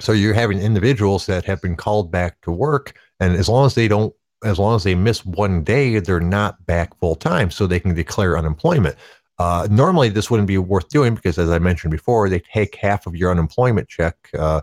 [0.00, 3.74] so you're having individuals that have been called back to work, and as long as
[3.74, 7.66] they don't, as long as they miss one day, they're not back full time, so
[7.66, 8.96] they can declare unemployment.
[9.38, 13.06] Uh, normally, this wouldn't be worth doing because, as I mentioned before, they take half
[13.06, 14.62] of your unemployment check uh,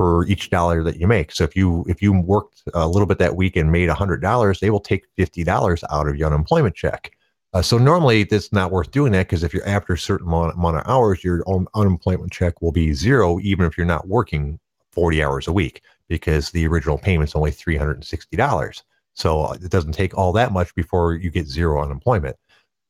[0.00, 1.30] for each dollar that you make.
[1.30, 4.58] So if you if you worked a little bit that week and made hundred dollars,
[4.58, 7.12] they will take fifty dollars out of your unemployment check.
[7.52, 10.54] Uh, so normally, it's not worth doing that because if you're after a certain amount,
[10.54, 14.58] amount of hours, your unemployment check will be zero, even if you're not working
[14.92, 18.82] 40 hours a week because the original payment's only $360.
[19.12, 22.36] So uh, it doesn't take all that much before you get zero unemployment.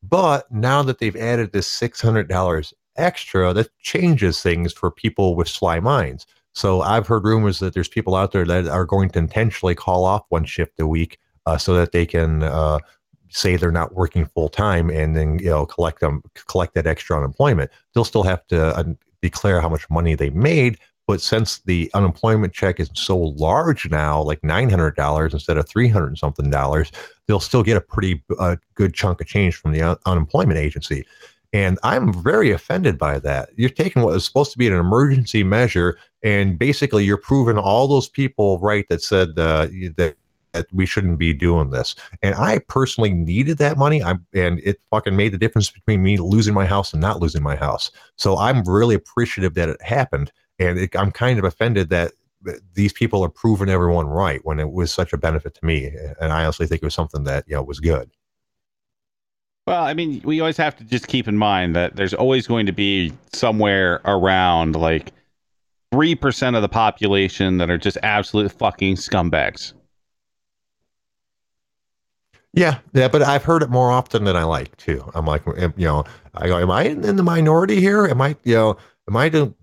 [0.04, 5.80] But now that they've added this $600 extra, that changes things for people with sly
[5.80, 6.24] minds.
[6.52, 10.04] So I've heard rumors that there's people out there that are going to intentionally call
[10.04, 12.78] off one shift a week uh, so that they can uh,
[13.28, 17.16] say they're not working full time and then you know collect them collect that extra
[17.16, 17.70] unemployment.
[17.94, 18.84] They'll still have to uh,
[19.22, 24.22] declare how much money they made, but since the unemployment check is so large now,
[24.22, 26.90] like nine hundred dollars instead of three hundred something dollars,
[27.26, 31.06] they'll still get a pretty uh, good chunk of change from the un- unemployment agency.
[31.52, 33.50] And I'm very offended by that.
[33.56, 37.88] You're taking what was supposed to be an emergency measure, and basically you're proving all
[37.88, 40.14] those people right that said uh, that
[40.52, 41.94] that we shouldn't be doing this.
[42.22, 44.02] And I personally needed that money.
[44.02, 47.42] I'm and it fucking made the difference between me losing my house and not losing
[47.42, 47.90] my house.
[48.16, 50.32] So I'm really appreciative that it happened.
[50.58, 52.12] And it, I'm kind of offended that
[52.74, 55.92] these people are proving everyone right when it was such a benefit to me.
[56.20, 58.10] And I honestly think it was something that you know was good.
[59.66, 62.66] Well, I mean, we always have to just keep in mind that there's always going
[62.66, 65.12] to be somewhere around like
[65.92, 69.72] three percent of the population that are just absolute fucking scumbags.
[72.52, 75.08] Yeah, yeah, but I've heard it more often than I like too.
[75.14, 78.06] I'm like, you know, I go, am I in, in the minority here?
[78.06, 78.76] Am I, you know,
[79.08, 79.54] am I to?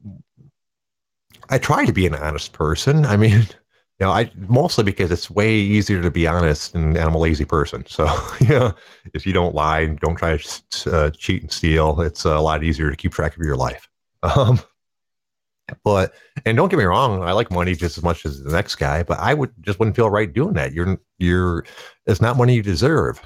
[1.49, 3.05] I try to be an honest person.
[3.05, 3.45] I mean,
[3.99, 7.45] you know, I mostly because it's way easier to be honest, and I'm a lazy
[7.45, 7.83] person.
[7.87, 8.05] So,
[8.39, 8.73] you know,
[9.13, 12.63] if you don't lie and don't try to uh, cheat and steal, it's a lot
[12.63, 13.89] easier to keep track of your life.
[14.23, 14.59] Um,
[15.83, 16.13] but
[16.45, 19.03] and don't get me wrong, I like money just as much as the next guy,
[19.03, 20.73] but I would just wouldn't feel right doing that.
[20.73, 21.65] You're you're
[22.07, 23.21] it's not money you deserve.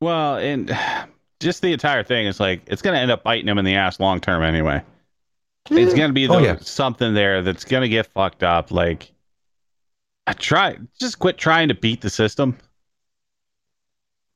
[0.00, 0.76] Well, and
[1.40, 4.00] just the entire thing is like it's gonna end up biting him in the ass
[4.00, 4.82] long term anyway.
[5.70, 6.56] It's gonna be oh, yeah.
[6.60, 8.70] something there that's gonna get fucked up.
[8.70, 9.12] Like,
[10.26, 12.56] I try just quit trying to beat the system.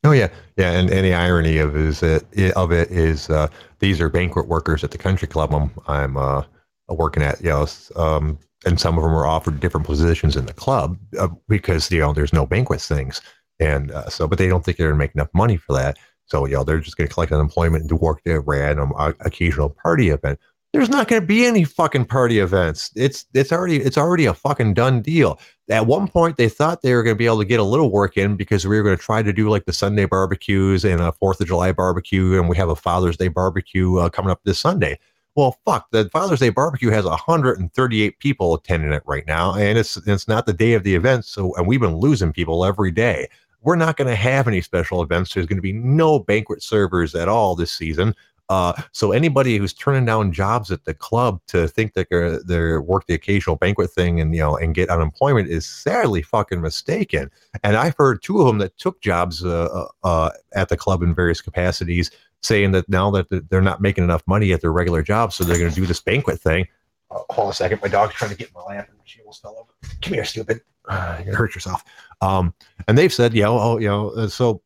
[0.02, 2.24] Oh yeah, yeah, and, and the irony of is it
[2.56, 3.48] of it is uh,
[3.80, 6.44] these are banquet workers at the country club I'm I'm uh,
[6.88, 7.42] working at.
[7.42, 7.66] You know,
[7.96, 12.00] um, and some of them are offered different positions in the club uh, because you
[12.00, 13.20] know there's no banquet things,
[13.58, 15.98] and uh, so but they don't think they're gonna make enough money for that.
[16.24, 19.12] So you know they're just gonna collect unemployment and do work at a random uh,
[19.20, 20.38] occasional party event.
[20.72, 22.92] There's not going to be any fucking party events.
[22.94, 25.40] It's it's already it's already a fucking done deal.
[25.68, 27.90] At one point, they thought they were going to be able to get a little
[27.90, 31.00] work in because we were going to try to do like the Sunday barbecues and
[31.00, 34.40] a Fourth of July barbecue, and we have a Father's Day barbecue uh, coming up
[34.44, 34.98] this Sunday.
[35.34, 39.96] Well, fuck, the Father's Day barbecue has 138 people attending it right now, and it's
[40.06, 43.28] it's not the day of the event, so and we've been losing people every day.
[43.62, 45.34] We're not going to have any special events.
[45.34, 48.14] There's going to be no banquet servers at all this season.
[48.50, 52.82] Uh, so anybody who's turning down jobs at the club to think that they're, they're
[52.82, 57.30] work the occasional banquet thing and you know and get unemployment is sadly fucking mistaken.
[57.62, 61.00] And I've heard two of them that took jobs uh, uh, uh at the club
[61.04, 62.10] in various capacities,
[62.42, 65.56] saying that now that they're not making enough money at their regular jobs, so they're
[65.56, 66.66] going to do this banquet thing.
[67.12, 69.42] Oh, hold on a second, my dog's trying to get my lamp and she almost
[69.42, 69.72] fell over.
[70.02, 70.60] Come here, stupid.
[71.18, 71.84] you're gonna hurt yourself.
[72.22, 72.52] Um,
[72.86, 74.60] and they've said, yeah, oh, you know, uh, so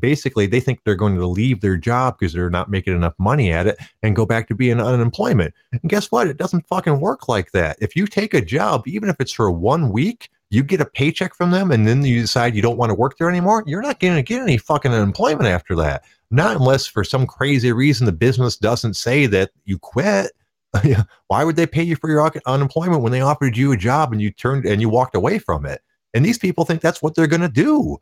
[0.00, 3.52] basically they think they're going to leave their job because they're not making enough money
[3.52, 5.54] at it and go back to being unemployment.
[5.72, 6.26] And guess what?
[6.26, 7.78] It doesn't fucking work like that.
[7.80, 11.34] If you take a job, even if it's for one week, you get a paycheck
[11.34, 14.00] from them and then you decide you don't want to work there anymore, you're not
[14.00, 16.04] going to get any fucking unemployment after that.
[16.30, 20.32] Not unless for some crazy reason the business doesn't say that you quit.
[21.28, 24.20] Why would they pay you for your unemployment when they offered you a job and
[24.20, 25.80] you turned and you walked away from it?
[26.14, 27.98] And these people think that's what they're going to do.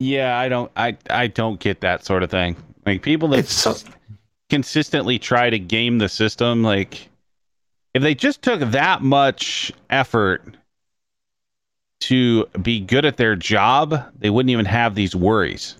[0.00, 2.56] Yeah, I don't I I don't get that sort of thing.
[2.84, 3.76] Like people that so-
[4.50, 7.08] consistently try to game the system like
[7.94, 10.56] if they just took that much effort
[12.00, 15.76] to be good at their job, they wouldn't even have these worries.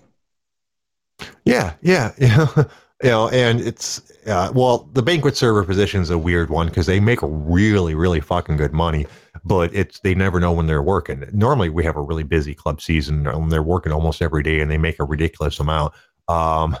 [1.43, 2.63] Yeah, yeah, yeah.
[3.03, 6.85] You know, and it's uh, well, the banquet server position is a weird one because
[6.85, 9.05] they make really, really fucking good money,
[9.43, 11.25] but it's they never know when they're working.
[11.33, 14.71] Normally, we have a really busy club season, and they're working almost every day, and
[14.71, 15.93] they make a ridiculous amount.
[16.27, 16.77] Um,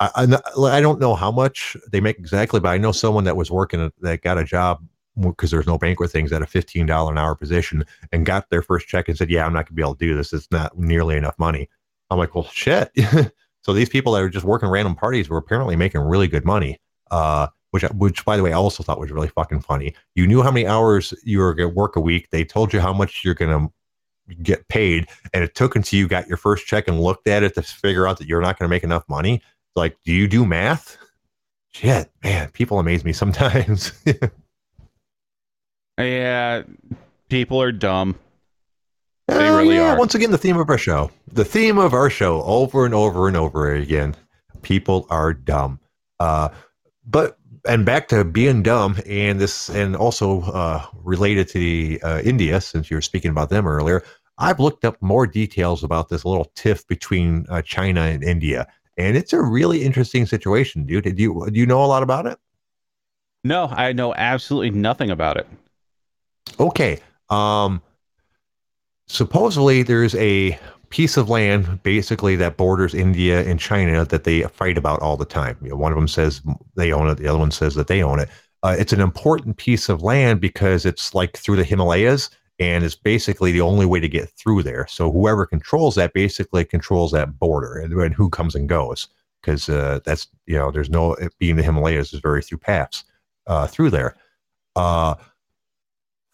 [0.00, 3.36] I, I, I don't know how much they make exactly, but I know someone that
[3.36, 4.84] was working that got a job
[5.20, 8.62] because there's no banquet things at a fifteen dollar an hour position and got their
[8.62, 10.32] first check and said, "Yeah, I'm not gonna be able to do this.
[10.32, 11.68] It's not nearly enough money."
[12.10, 12.90] I'm like, "Well, shit."
[13.62, 16.78] So these people that are just working random parties were apparently making really good money.
[17.10, 19.94] Uh, which, which by the way, I also thought was really fucking funny.
[20.14, 22.28] You knew how many hours you were going to work a week.
[22.30, 23.72] They told you how much you're going to
[24.42, 27.54] get paid, and it took until you got your first check and looked at it
[27.54, 29.42] to figure out that you're not going to make enough money.
[29.74, 30.98] Like, do you do math?
[31.72, 33.92] Shit, man, people amaze me sometimes.
[35.98, 36.62] yeah,
[37.30, 38.18] people are dumb.
[39.38, 39.98] They uh, really yeah, are.
[39.98, 41.10] Once again, the theme of our show.
[41.32, 44.14] The theme of our show over and over and over again.
[44.62, 45.80] People are dumb.
[46.20, 46.50] Uh,
[47.04, 52.20] but and back to being dumb and this and also uh, related to the, uh,
[52.24, 54.02] India, since you were speaking about them earlier.
[54.38, 58.66] I've looked up more details about this little tiff between uh, China and India,
[58.96, 61.04] and it's a really interesting situation, dude.
[61.04, 62.38] Do you do you know a lot about it?
[63.44, 65.46] No, I know absolutely nothing about it.
[66.58, 66.98] Okay.
[67.28, 67.82] Um,
[69.12, 70.58] supposedly there's a
[70.88, 75.24] piece of land basically that borders India and China that they fight about all the
[75.24, 75.56] time.
[75.62, 76.40] You know, one of them says
[76.76, 78.28] they own it, the other one says that they own it.
[78.62, 82.94] Uh, it's an important piece of land because it's like through the Himalayas and it's
[82.94, 84.86] basically the only way to get through there.
[84.88, 89.08] So whoever controls that basically controls that border and, and who comes and goes
[89.40, 93.04] because uh, that's you know there's no being the Himalayas is very few paths
[93.46, 94.16] uh, through there.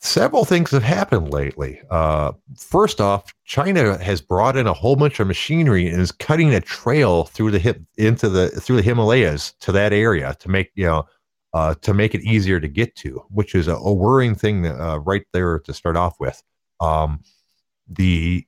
[0.00, 1.80] Several things have happened lately.
[1.90, 6.54] Uh, first off, China has brought in a whole bunch of machinery and is cutting
[6.54, 10.70] a trail through the hip into the through the Himalayas to that area to make
[10.76, 11.06] you know
[11.52, 14.98] uh, to make it easier to get to, which is a, a worrying thing uh,
[14.98, 16.40] right there to start off with.
[16.80, 17.20] Um,
[17.88, 18.46] the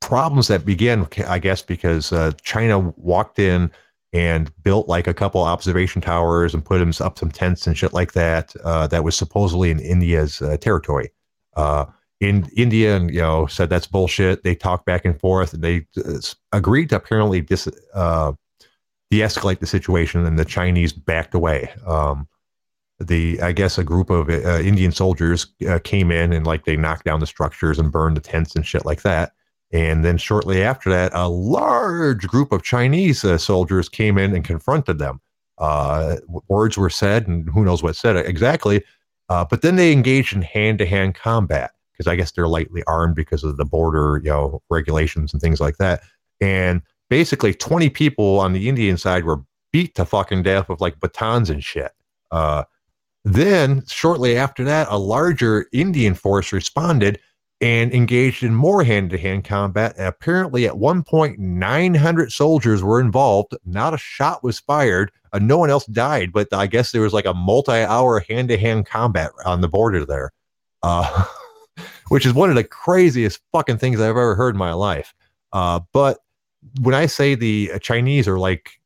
[0.00, 3.70] problems that began, I guess, because uh, China walked in
[4.14, 7.92] and built like a couple observation towers and put them up some tents and shit
[7.92, 8.54] like that.
[8.62, 11.10] Uh, that was supposedly in India's uh, territory.
[11.56, 11.84] Uh,
[12.20, 14.44] in India, and you know, said that's bullshit.
[14.44, 16.20] They talked back and forth, and they uh,
[16.52, 18.32] agreed to apparently dis, uh,
[19.10, 21.70] de-escalate the situation, and the Chinese backed away.
[21.84, 22.28] Um,
[23.00, 25.48] the I guess a group of uh, Indian soldiers
[25.82, 28.86] came in and like they knocked down the structures and burned the tents and shit
[28.86, 29.32] like that.
[29.74, 34.44] And then shortly after that, a large group of Chinese uh, soldiers came in and
[34.44, 35.20] confronted them.
[35.58, 36.16] Uh,
[36.48, 38.84] words were said, and who knows what said exactly.
[39.28, 43.42] Uh, but then they engaged in hand-to-hand combat because I guess they're lightly armed because
[43.42, 46.02] of the border, you know, regulations and things like that.
[46.40, 51.00] And basically, 20 people on the Indian side were beat to fucking death with like
[51.00, 51.90] batons and shit.
[52.30, 52.62] Uh,
[53.24, 57.18] then, shortly after that, a larger Indian force responded
[57.64, 59.94] and engaged in more hand to hand combat.
[59.96, 63.56] And apparently, at one point, 900 soldiers were involved.
[63.64, 65.10] Not a shot was fired.
[65.32, 68.50] Uh, no one else died, but I guess there was like a multi hour hand
[68.50, 70.30] to hand combat on the border there,
[70.82, 71.24] uh,
[72.08, 75.14] which is one of the craziest fucking things I've ever heard in my life.
[75.50, 76.18] Uh, but
[76.82, 78.78] when I say the Chinese are like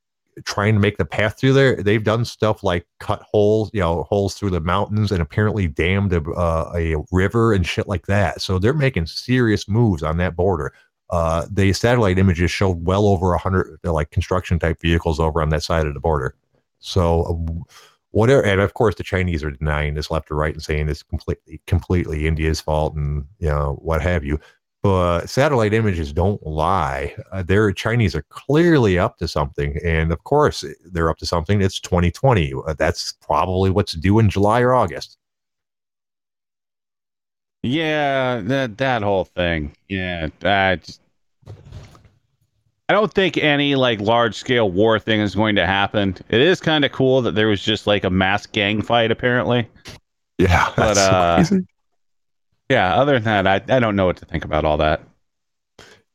[0.44, 1.82] trying to make the path through there.
[1.82, 6.12] They've done stuff like cut holes, you know, holes through the mountains and apparently dammed
[6.12, 8.40] a, uh, a river and shit like that.
[8.40, 10.72] So they're making serious moves on that border.
[11.10, 15.48] Uh, the satellite images showed well over a hundred like construction type vehicles over on
[15.50, 16.34] that side of the border.
[16.80, 17.74] So uh,
[18.10, 21.02] whatever, and of course the Chinese are denying this left or right and saying it's
[21.02, 24.38] completely completely India's fault and you know what have you
[24.82, 27.14] but satellite images don't lie.
[27.32, 31.60] Uh, their Chinese are clearly up to something, and of course they're up to something.
[31.60, 32.52] It's 2020.
[32.66, 35.18] Uh, that's probably what's due in July or August.
[37.62, 39.74] Yeah, that that whole thing.
[39.88, 40.78] Yeah, I
[42.88, 46.16] I don't think any like large scale war thing is going to happen.
[46.28, 49.68] It is kind of cool that there was just like a mass gang fight apparently.
[50.38, 51.58] Yeah, but uh, so
[52.68, 55.02] yeah, other than that, I, I don't know what to think about all that.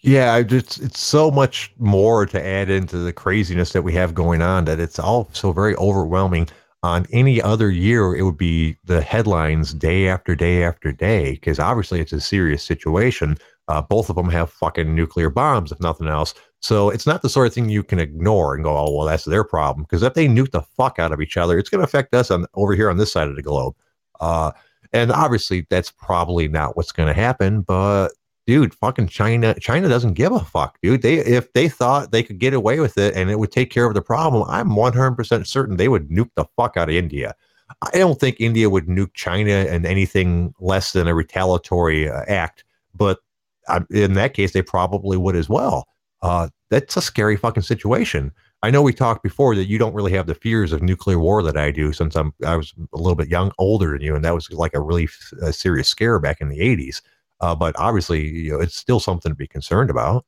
[0.04, 4.14] Yeah, I just it's so much more to add into the craziness that we have
[4.14, 6.50] going on that it's all so very overwhelming.
[6.84, 11.58] On any other year, it would be the headlines day after day after day because
[11.58, 13.38] obviously it's a serious situation.
[13.70, 16.34] Uh, both of them have fucking nuclear bombs, if nothing else.
[16.60, 19.24] So it's not the sort of thing you can ignore and go, "Oh, well, that's
[19.24, 21.86] their problem." Because if they nuke the fuck out of each other, it's going to
[21.86, 23.76] affect us on over here on this side of the globe.
[24.20, 24.52] Uh,
[24.94, 27.62] and obviously, that's probably not what's going to happen.
[27.62, 28.10] But
[28.46, 31.02] dude, fucking China, China doesn't give a fuck, dude.
[31.02, 33.86] They if they thought they could get away with it and it would take care
[33.86, 37.34] of the problem, I'm 100% certain they would nuke the fuck out of India.
[37.82, 42.64] I don't think India would nuke China and anything less than a retaliatory uh, act,
[42.94, 43.20] but
[43.68, 45.88] uh, in that case, they probably would as well.
[46.22, 48.32] Uh, that's a scary fucking situation.
[48.64, 51.44] I know we talked before that you don't really have the fears of nuclear war
[51.44, 54.24] that I do since I'm I was a little bit young, older than you, and
[54.24, 55.10] that was like a really
[55.42, 57.02] a serious scare back in the '80s.
[57.42, 60.26] Uh, but obviously, you know, it's still something to be concerned about.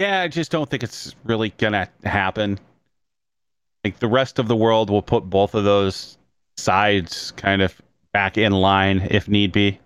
[0.00, 2.58] Yeah, I just don't think it's really gonna happen.
[3.84, 6.16] Like the rest of the world will put both of those
[6.56, 7.78] sides kind of
[8.12, 9.78] back in line if need be.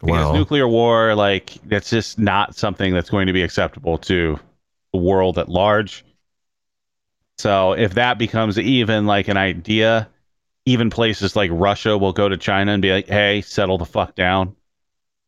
[0.00, 4.38] Because well, nuclear war, like that's just not something that's going to be acceptable to
[4.94, 6.04] the world at large.
[7.36, 10.08] So if that becomes even like an idea,
[10.66, 14.14] even places like Russia will go to China and be like, "Hey, settle the fuck
[14.14, 14.54] down,"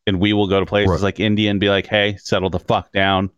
[0.06, 1.02] and we will go to places right.
[1.02, 3.30] like India and be like, "Hey, settle the fuck down."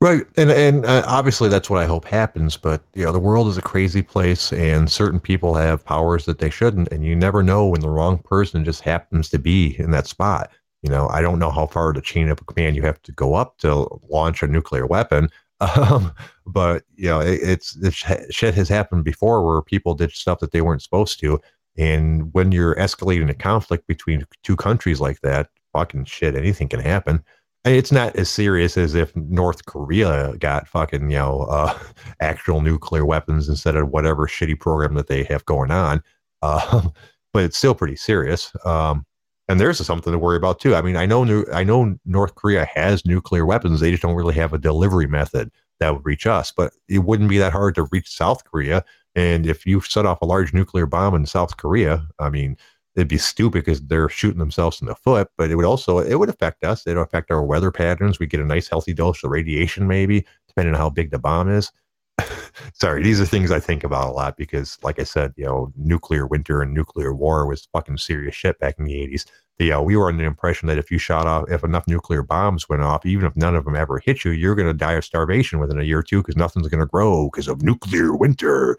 [0.00, 2.56] Right, and and uh, obviously that's what I hope happens.
[2.56, 6.38] But you know, the world is a crazy place, and certain people have powers that
[6.38, 9.90] they shouldn't, and you never know when the wrong person just happens to be in
[9.90, 10.50] that spot.
[10.86, 13.10] You know, I don't know how far the chain of a command you have to
[13.10, 15.28] go up to launch a nuclear weapon.
[15.58, 16.12] Um,
[16.46, 20.52] but you know, it, it's this shit has happened before where people did stuff that
[20.52, 21.40] they weren't supposed to.
[21.78, 26.34] And when you're escalating a conflict between two countries like that, fucking shit.
[26.34, 27.24] Anything can happen.
[27.64, 31.78] It's not as serious as if North Korea got fucking, you know, uh,
[32.20, 36.02] actual nuclear weapons instead of whatever shitty program that they have going on.
[36.42, 36.82] Uh,
[37.32, 38.52] but it's still pretty serious.
[38.66, 39.06] Um,
[39.48, 40.74] and there's something to worry about too.
[40.74, 43.80] I mean, I know I know North Korea has nuclear weapons.
[43.80, 46.52] They just don't really have a delivery method that would reach us.
[46.52, 48.84] But it wouldn't be that hard to reach South Korea.
[49.14, 52.56] And if you set off a large nuclear bomb in South Korea, I mean,
[52.96, 55.28] it'd be stupid because they're shooting themselves in the foot.
[55.38, 56.86] But it would also it would affect us.
[56.86, 58.18] It would affect our weather patterns.
[58.18, 61.48] We get a nice healthy dose of radiation, maybe depending on how big the bomb
[61.48, 61.70] is.
[62.74, 65.72] Sorry, these are things I think about a lot because, like I said, you know,
[65.76, 69.26] nuclear winter and nuclear war was fucking serious shit back in the 80s.
[69.58, 72.22] The, uh, we were under the impression that if you shot off, if enough nuclear
[72.22, 74.92] bombs went off, even if none of them ever hit you, you're going to die
[74.92, 78.14] of starvation within a year or two because nothing's going to grow because of nuclear
[78.14, 78.76] winter.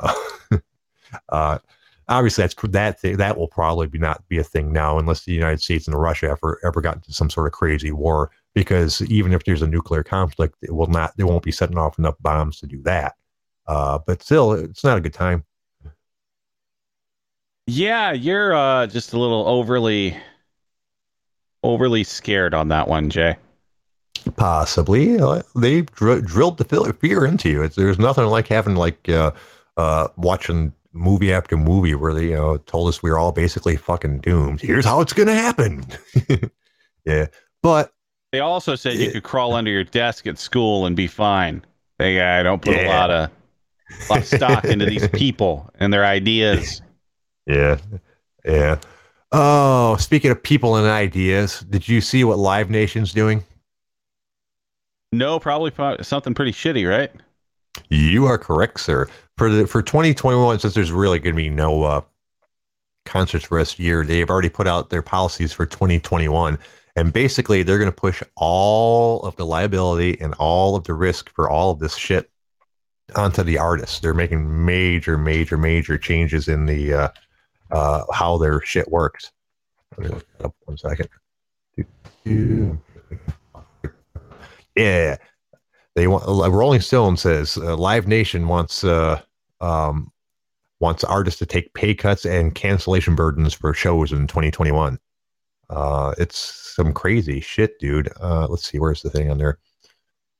[0.00, 0.14] Uh,
[1.28, 1.58] uh,
[2.08, 5.32] obviously, that's that thing, that will probably be not be a thing now unless the
[5.32, 9.32] United States and Russia ever ever got into some sort of crazy war because even
[9.32, 12.58] if there's a nuclear conflict, it will not, they won't be setting off enough bombs
[12.60, 13.14] to do that.
[13.66, 15.44] Uh, but still, it's not a good time.
[17.66, 20.16] Yeah, you're uh, just a little overly,
[21.62, 23.36] overly scared on that one, Jay.
[24.36, 27.62] Possibly, uh, they dr- drilled the fear into you.
[27.62, 29.30] It's, there's nothing like having like uh,
[29.76, 33.76] uh, watching movie after movie where they you know told us we were all basically
[33.76, 34.60] fucking doomed.
[34.60, 35.84] Here's how it's gonna happen.
[37.04, 37.26] yeah,
[37.62, 37.92] but
[38.32, 41.64] they also said you could crawl under your desk at school and be fine.
[41.98, 42.86] They I don't put yeah.
[42.86, 43.30] a lot of
[44.08, 46.82] a lot of stock into these people and their ideas.
[47.46, 47.78] Yeah.
[48.44, 48.78] Yeah.
[49.32, 53.44] Oh, speaking of people and ideas, did you see what Live Nation's doing?
[55.12, 55.72] No, probably
[56.02, 57.10] something pretty shitty, right?
[57.88, 59.08] You are correct, sir.
[59.36, 62.00] For the for 2021, since there's really going to be no uh,
[63.04, 66.58] concerts for this year, they've already put out their policies for 2021.
[67.00, 71.30] And basically, they're going to push all of the liability and all of the risk
[71.30, 72.30] for all of this shit
[73.16, 74.00] onto the artists.
[74.00, 77.08] They're making major, major, major changes in the uh,
[77.70, 79.32] uh, how their shit works.
[80.44, 81.08] Up one second.
[84.76, 85.16] Yeah,
[85.94, 86.26] they want.
[86.26, 89.22] Rolling Stone says uh, Live Nation wants uh,
[89.62, 90.12] um,
[90.80, 94.98] wants artists to take pay cuts and cancellation burdens for shows in 2021.
[95.70, 96.38] Uh, it's
[96.74, 98.10] some crazy shit, dude.
[98.20, 99.58] Uh, let's see, where's the thing on there?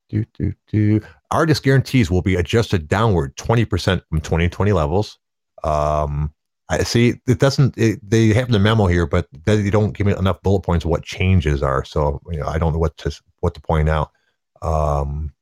[0.09, 1.01] Do, do, do.
[1.31, 5.18] Artist guarantees will be adjusted downward 20% from 2020 levels.
[5.62, 6.35] Um,
[6.68, 10.16] I see it doesn't, it, they have the memo here, but they don't give me
[10.16, 11.85] enough bullet points of what changes are.
[11.85, 14.11] So, you know, I don't know what to, what to point out.
[14.62, 15.33] Um,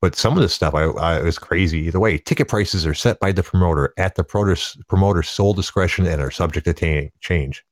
[0.00, 2.18] but some of this stuff I, I was crazy either way.
[2.18, 6.66] Ticket prices are set by the promoter at the promoter's, sole discretion and are subject
[6.66, 7.64] to t- change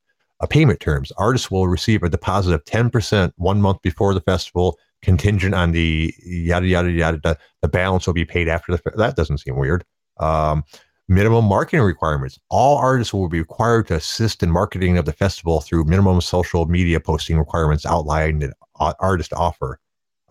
[0.47, 1.11] payment terms.
[1.17, 6.13] Artists will receive a deposit of 10% one month before the festival, contingent on the
[6.23, 7.37] yada, yada, yada.
[7.61, 8.91] The balance will be paid after the.
[8.95, 9.85] That doesn't seem weird.
[10.19, 10.63] Um,
[11.07, 12.39] minimum marketing requirements.
[12.49, 16.65] All artists will be required to assist in marketing of the festival through minimum social
[16.65, 19.79] media posting requirements outlined in artist offer.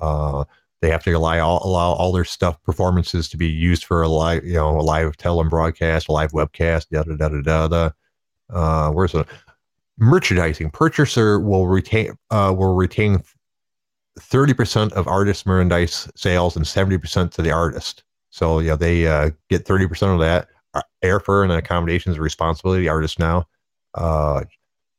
[0.01, 0.45] Uh,
[0.81, 4.09] they have to allow all, allow all their stuff performances to be used for a
[4.09, 7.69] live, you know, a live tele and broadcast, a live webcast, da da da da
[7.69, 7.91] da.
[8.51, 9.25] Uh, where's the
[9.99, 13.23] merchandising purchaser will retain uh, will retain
[14.19, 19.65] 30% of artist merchandise sales and 70% to the artist so yeah they uh, get
[19.65, 20.49] 30% of that
[21.05, 23.47] airfare and accommodations responsibility artist now
[23.95, 24.43] uh,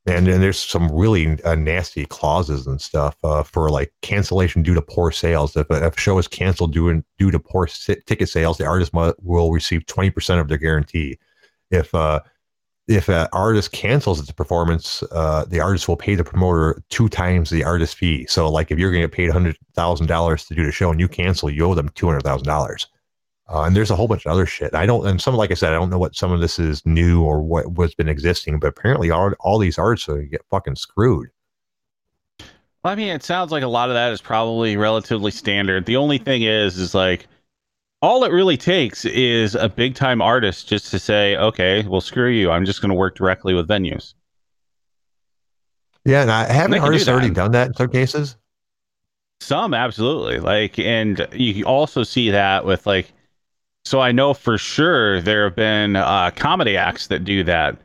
[0.05, 4.73] and then there's some really uh, nasty clauses and stuff uh, for like cancellation due
[4.73, 5.55] to poor sales.
[5.55, 8.65] If a, if a show is canceled due, due to poor si- ticket sales, the
[8.65, 11.17] artist will receive 20% of their guarantee.
[11.71, 12.19] If uh,
[12.87, 17.49] if an artist cancels its performance, uh, the artist will pay the promoter two times
[17.49, 18.25] the artist fee.
[18.27, 20.91] So, like if you're going to get paid hundred thousand dollars to do the show
[20.91, 22.87] and you cancel, you owe them two hundred thousand uh, dollars.
[23.49, 24.73] And there's a whole bunch of other shit.
[24.73, 26.83] I don't, and some, like I said, I don't know what some of this is
[26.85, 30.75] new or what what's been existing, but apparently all all these artists are get fucking
[30.75, 31.29] screwed.
[32.85, 35.85] I mean, it sounds like a lot of that is probably relatively standard.
[35.85, 37.27] The only thing is, is like
[38.03, 42.29] all it really takes is a big time artist just to say, okay, well, screw
[42.29, 42.51] you.
[42.51, 44.13] I'm just going to work directly with venues.
[46.03, 48.35] Yeah, and I haven't artists do already done that in some cases.
[49.39, 53.11] Some absolutely like, and you also see that with like.
[53.85, 57.77] So I know for sure there have been uh, comedy acts that do that.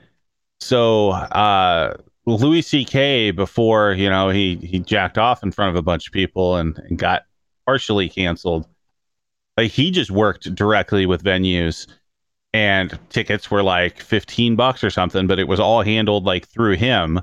[0.58, 1.96] So uh,
[2.26, 3.30] Louis C.K.
[3.30, 6.76] before you know he he jacked off in front of a bunch of people and,
[6.78, 7.22] and got
[7.66, 8.66] partially canceled
[9.58, 11.88] like he just worked directly with venues
[12.54, 16.76] and tickets were like 15 bucks or something, but it was all handled like through
[16.76, 17.20] him.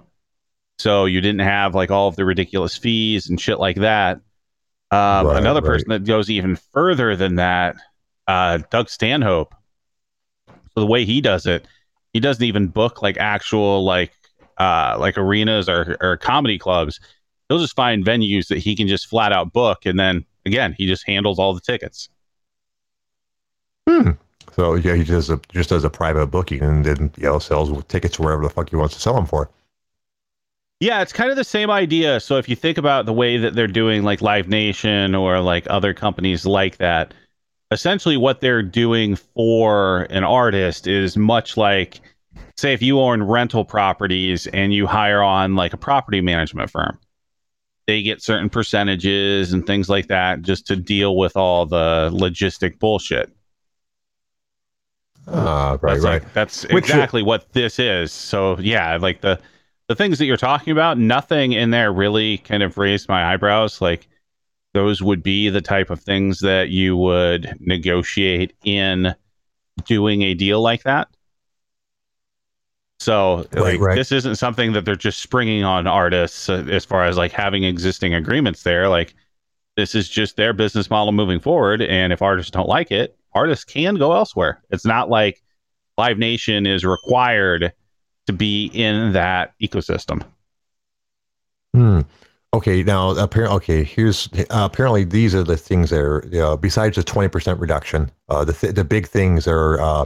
[0.77, 4.17] so you didn't have like all of the ridiculous fees and shit like that.
[4.91, 5.67] Um, Right, another right.
[5.67, 7.77] person that goes even further than that,
[8.27, 9.55] uh, Doug Stanhope.
[10.47, 11.65] So the way he does it,
[12.11, 14.11] he doesn't even book like actual like
[14.57, 16.99] uh, like arenas or, or comedy clubs.
[17.47, 20.85] He'll just find venues that he can just flat out book, and then again, he
[20.85, 22.09] just handles all the tickets.
[23.87, 24.11] Hmm.
[24.53, 27.83] So yeah, he just a, just does a private booking and then you know sells
[27.85, 29.49] tickets wherever the fuck he wants to sell them for.
[30.79, 32.19] Yeah, it's kind of the same idea.
[32.19, 35.65] So if you think about the way that they're doing like Live Nation or like
[35.69, 37.13] other companies like that,
[37.71, 42.01] essentially what they're doing for an artist is much like
[42.57, 46.97] say if you own rental properties and you hire on like a property management firm.
[47.87, 52.79] They get certain percentages and things like that just to deal with all the logistic
[52.79, 53.31] bullshit.
[55.27, 56.23] Ah, right, that's right.
[56.23, 58.11] like- that's Which- exactly what this is.
[58.11, 59.39] So yeah, like the
[59.87, 63.81] the things that you're talking about, nothing in there really kind of raised my eyebrows.
[63.81, 64.07] Like
[64.73, 69.15] those would be the type of things that you would negotiate in
[69.85, 71.07] doing a deal like that.
[72.99, 73.95] So Right, like right.
[73.95, 77.63] this isn't something that they're just springing on artists uh, as far as like having
[77.63, 78.87] existing agreements there.
[78.89, 79.13] Like
[79.75, 83.65] this is just their business model moving forward, and if artists don't like it, artists
[83.65, 84.61] can go elsewhere.
[84.69, 85.41] It's not like
[85.97, 87.73] Live Nation is required
[88.27, 90.23] to be in that ecosystem.
[91.73, 92.01] Hmm.
[92.53, 96.55] Okay, now apparently, okay, here's uh, apparently these are the things that are you know,
[96.55, 98.09] besides the twenty percent reduction.
[98.29, 100.05] Uh, the th- the big things are uh,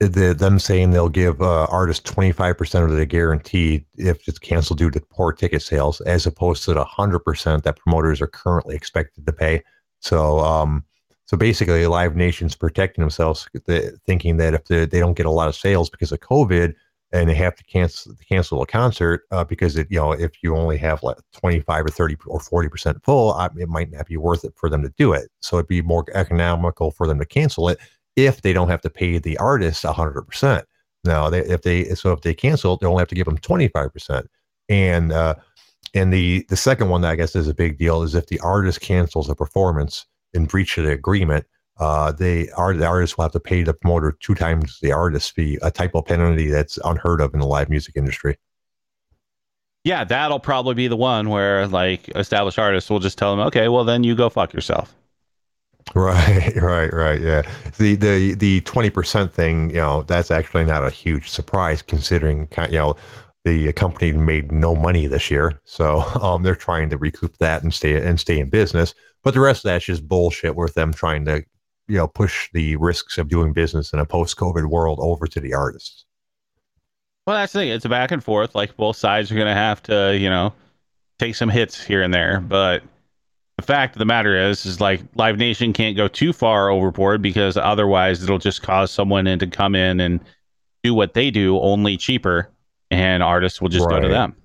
[0.00, 4.38] the them saying they'll give uh, artists twenty five percent of the guarantee if it's
[4.38, 8.28] canceled due to poor ticket sales, as opposed to the hundred percent that promoters are
[8.28, 9.62] currently expected to pay.
[10.00, 10.84] So, um,
[11.26, 15.30] so basically, Live Nation's protecting themselves, th- thinking that if they, they don't get a
[15.30, 16.74] lot of sales because of COVID,
[17.12, 20.54] and they have to cancel cancel a concert uh, because it you know if you
[20.54, 24.16] only have like 25 or 30 or 40 percent full uh, it might not be
[24.16, 27.26] worth it for them to do it so it'd be more economical for them to
[27.26, 27.78] cancel it
[28.18, 30.64] if they don't have to pay the artist 100 percent
[31.04, 33.92] now they, if they so if they cancel they only have to give them 25
[33.92, 34.26] percent
[34.68, 35.34] and uh
[35.94, 38.40] and the the second one that i guess is a big deal is if the
[38.40, 41.46] artist cancels a performance in breach of the agreement
[41.78, 45.32] uh, they are the artist will have to pay the promoter two times the artist
[45.32, 48.36] fee, a type of penalty that's unheard of in the live music industry.
[49.84, 53.68] Yeah, that'll probably be the one where like established artists will just tell them, okay,
[53.68, 54.94] well then you go fuck yourself.
[55.94, 57.20] Right, right, right.
[57.20, 57.42] Yeah,
[57.78, 62.48] the the the twenty percent thing, you know, that's actually not a huge surprise considering,
[62.70, 62.96] you know,
[63.44, 67.72] the company made no money this year, so um, they're trying to recoup that and
[67.72, 68.94] stay and stay in business.
[69.24, 71.44] But the rest of that's just bullshit with them trying to,
[71.88, 75.54] you know, push the risks of doing business in a post-COVID world over to the
[75.54, 76.04] artists.
[77.26, 77.68] Well, that's the thing.
[77.68, 78.54] It's a back and forth.
[78.54, 80.52] Like both sides are going to have to, you know,
[81.18, 82.40] take some hits here and there.
[82.40, 82.82] But
[83.58, 87.20] the fact of the matter is, is like Live Nation can't go too far overboard
[87.20, 90.20] because otherwise it'll just cause someone in to come in and
[90.84, 92.48] do what they do only cheaper,
[92.92, 94.36] and artists will just go to them.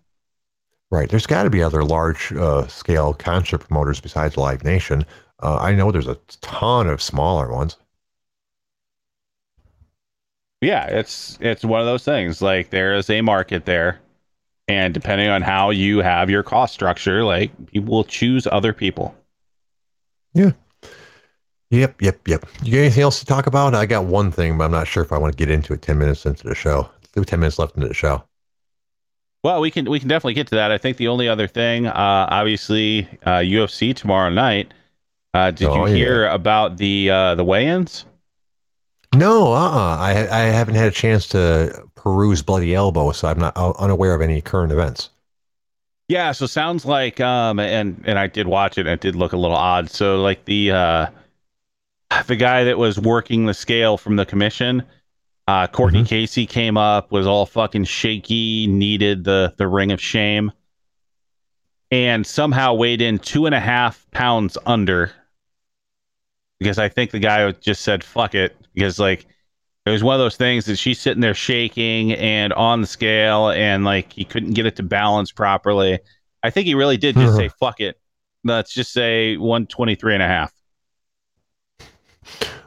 [0.89, 1.07] Right.
[1.07, 5.05] There's got to be other large uh, scale concert promoters besides Live Nation.
[5.43, 7.77] Uh, I know there's a ton of smaller ones.
[10.61, 12.41] Yeah, it's it's one of those things.
[12.41, 13.99] Like there is a market there,
[14.67, 19.15] and depending on how you have your cost structure, like people will choose other people.
[20.33, 20.51] Yeah.
[21.71, 22.45] Yep, yep, yep.
[22.61, 23.73] You got anything else to talk about?
[23.73, 25.81] I got one thing, but I'm not sure if I want to get into it
[25.81, 26.89] 10 minutes into the show.
[27.03, 28.23] Still 10 minutes left into the show.
[29.43, 30.71] Well, we can we can definitely get to that.
[30.71, 34.73] I think the only other thing, uh, obviously, uh, UFC tomorrow night.
[35.33, 35.95] Uh, did Oh, you yeah.
[35.95, 38.05] hear about the uh, the weigh-ins?
[39.15, 39.97] No, uh-uh.
[39.99, 44.13] I, I haven't had a chance to peruse Bloody Elbow, so I'm not uh, unaware
[44.13, 45.09] of any current events.
[46.07, 49.33] Yeah, so sounds like um and and I did watch it and it did look
[49.33, 49.89] a little odd.
[49.89, 51.07] So like the uh
[52.27, 54.83] the guy that was working the scale from the commission,
[55.47, 56.07] uh Cortney Mhm.
[56.07, 60.51] Casey came up, was all fucking shaky, needed the the ring of shame,
[61.91, 65.11] and somehow weighed in two and a half pounds under.
[66.59, 68.55] Because I think the guy just said fuck it.
[68.73, 69.25] Because like
[69.85, 73.49] it was one of those things that she's sitting there shaking and on the scale
[73.49, 75.99] and like he couldn't get it to balance properly.
[76.41, 77.99] I think he really did just say fuck it.
[78.43, 80.53] Let's just say 123 and a half.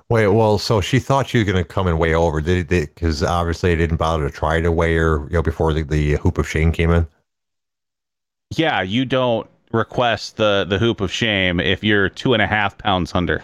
[0.09, 2.95] Wait, well, so she thought she was going to come and weigh over, did it?
[2.95, 6.15] Because obviously they didn't bother to try to weigh her, you know, before the, the
[6.17, 7.07] hoop of shame came in.
[8.55, 12.79] Yeah, you don't request the the hoop of shame if you're two and a half
[12.79, 13.43] pounds under.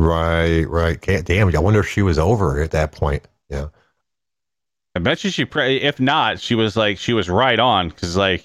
[0.00, 0.98] Right, right.
[0.98, 3.28] Can't, damn, I wonder if she was over at that point.
[3.50, 3.66] Yeah.
[4.96, 7.90] I bet you she, pre- if not, she was like, she was right on.
[7.90, 8.42] Cause like,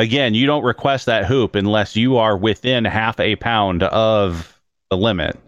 [0.00, 4.96] again, you don't request that hoop unless you are within half a pound of the
[4.96, 5.38] limit.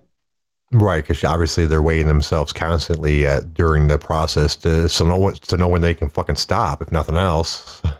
[0.70, 5.42] Right, because obviously they're weighing themselves constantly uh, during the process to so know what
[5.42, 7.82] to know when they can fucking stop, if nothing else.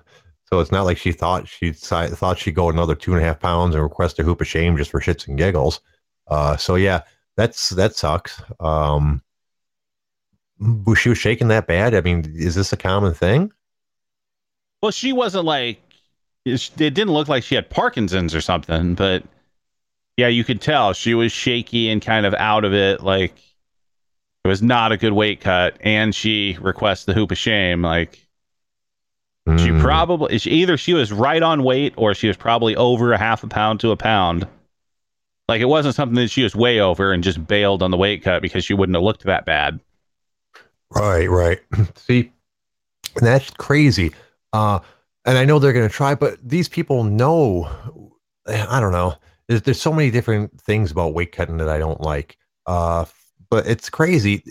[0.53, 3.41] So it's not like she thought she thought she'd go another two and a half
[3.41, 5.81] pounds and request a hoop of shame just for shits and giggles.
[6.29, 7.03] Uh, so yeah,
[7.37, 8.41] that's that sucks.
[8.61, 9.23] Um,
[10.59, 11.95] was she was shaking that bad?
[11.95, 13.53] I mean, is this a common thing?
[14.83, 15.81] Well, she wasn't like
[16.45, 19.25] it didn't look like she had Parkinson's or something, but
[20.17, 23.03] yeah, you could tell she was shaky and kind of out of it.
[23.03, 23.37] Like
[24.45, 27.83] it was not a good weight cut, and she requests the hoop of shame.
[27.83, 28.27] Like
[29.49, 29.59] mm.
[29.59, 29.81] she hmm.
[29.81, 33.49] probably either she was right on weight or she was probably over a half a
[33.49, 34.47] pound to a pound.
[35.49, 38.23] Like it wasn't something that she was way over and just bailed on the weight
[38.23, 39.81] cut because she wouldn't have looked that bad.
[40.91, 41.61] Right, right.
[41.97, 42.33] See,
[43.17, 44.13] that's crazy.
[44.53, 44.79] Uh,
[45.25, 47.71] and I know they're going to try, but these people know.
[48.47, 49.15] I don't know.
[49.49, 52.37] There's, there's so many different things about weight cutting that I don't like.
[52.67, 53.05] Uh,
[53.51, 54.43] but it's crazy.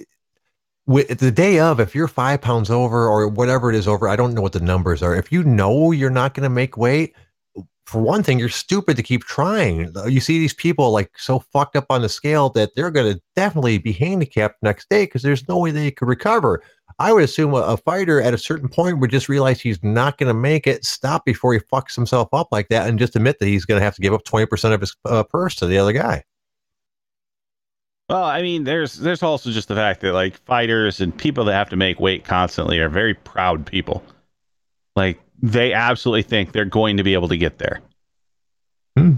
[0.85, 4.15] With the day of, if you're five pounds over or whatever it is over, I
[4.15, 5.15] don't know what the numbers are.
[5.15, 7.15] If you know you're not going to make weight,
[7.85, 9.91] for one thing, you're stupid to keep trying.
[10.07, 13.21] You see these people like so fucked up on the scale that they're going to
[13.35, 16.63] definitely be handicapped next day because there's no way they could recover.
[16.99, 20.17] I would assume a, a, fighter at a certain point would just realize he's not
[20.17, 23.39] going to make it, stop before he fucks himself up like that, and just admit
[23.39, 25.77] that he's going to have to give up 20% of his uh, purse to the
[25.77, 26.23] other guy.
[28.09, 31.53] Well, I mean, there's there's also just the fact that like fighters and people that
[31.53, 34.03] have to make weight constantly are very proud people.
[34.95, 37.81] Like they absolutely think they're going to be able to get there.
[38.97, 39.15] Hmm.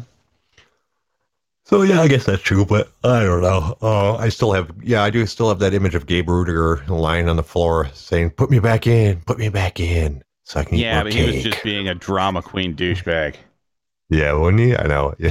[1.65, 3.77] So yeah, I guess that's true, but I don't know.
[3.81, 7.29] Uh, I still have, yeah, I do still have that image of Gabe Ruediger lying
[7.29, 10.77] on the floor saying, "Put me back in, put me back in, so I can
[10.77, 11.29] yeah, but cake.
[11.29, 13.35] he was just being a drama queen douchebag.
[14.09, 14.75] Yeah, wouldn't he?
[14.77, 15.15] I know.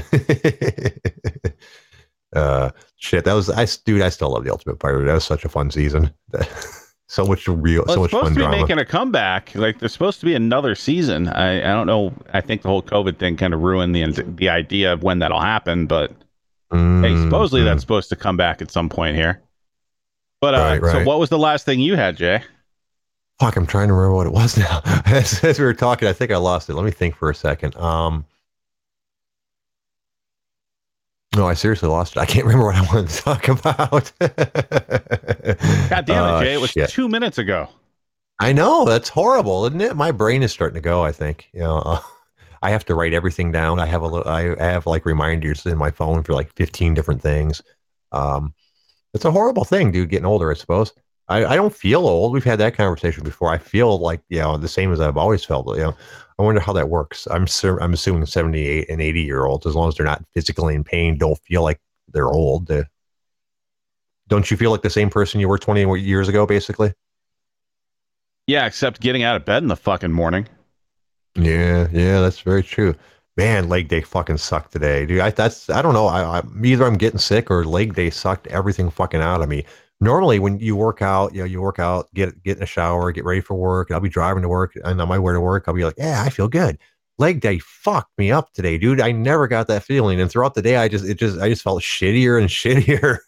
[2.34, 4.02] uh, shit, that was I, dude.
[4.02, 5.04] I still love the Ultimate Fighter.
[5.04, 6.12] That was such a fun season.
[7.14, 8.60] so much real, well, so much supposed fun to be drama.
[8.60, 9.54] making a comeback.
[9.54, 11.28] Like there's supposed to be another season.
[11.28, 12.12] I, I don't know.
[12.32, 15.40] I think the whole COVID thing kind of ruined the the idea of when that'll
[15.40, 15.86] happen.
[15.86, 16.12] But
[16.72, 17.66] mm, hey, supposedly mm.
[17.66, 19.40] that's supposed to come back at some point here.
[20.40, 20.92] But uh, right, right.
[20.92, 22.42] so what was the last thing you had, Jay?
[23.40, 24.82] Fuck, I'm trying to remember what it was now.
[25.06, 26.74] as, as we were talking, I think I lost it.
[26.74, 27.76] Let me think for a second.
[27.76, 28.24] Um,
[31.36, 32.20] no, I seriously lost it.
[32.20, 34.12] I can't remember what I wanted to talk about.
[35.88, 36.54] God damn it, uh, Jay!
[36.54, 37.68] It was two minutes ago.
[38.40, 39.96] I know that's horrible, isn't it?
[39.96, 41.02] My brain is starting to go.
[41.02, 41.78] I think you know.
[41.78, 42.00] Uh,
[42.62, 43.78] I have to write everything down.
[43.78, 44.26] I have a little.
[44.26, 47.62] I have like reminders in my phone for like fifteen different things.
[48.10, 48.54] Um,
[49.12, 50.08] it's a horrible thing, dude.
[50.08, 50.92] Getting older, I suppose.
[51.28, 52.32] I, I don't feel old.
[52.32, 53.50] We've had that conversation before.
[53.50, 55.68] I feel like you know the same as I've always felt.
[55.76, 55.96] You know,
[56.38, 57.26] I wonder how that works.
[57.30, 60.74] I'm sur- I'm assuming 78 and 80 year olds, as long as they're not physically
[60.74, 61.80] in pain, don't feel like
[62.12, 62.70] they're old.
[64.28, 66.92] Don't you feel like the same person you were 20 years ago, basically?
[68.46, 70.46] Yeah, except getting out of bed in the fucking morning.
[71.34, 72.94] Yeah, yeah, that's very true.
[73.36, 75.20] Man, leg day fucking sucked today, dude.
[75.20, 76.06] I that's I don't know.
[76.06, 79.64] I, I either I'm getting sick or leg day sucked everything fucking out of me
[80.04, 83.10] normally when you work out, you know, you work out, get get in a shower,
[83.12, 83.90] get ready for work.
[83.90, 86.22] I'll be driving to work, and on my way to work, I'll be like, yeah,
[86.24, 86.78] I feel good.
[87.18, 89.00] Leg day fucked me up today, dude.
[89.00, 91.62] I never got that feeling, and throughout the day, I just it just I just
[91.62, 93.18] felt shittier and shittier.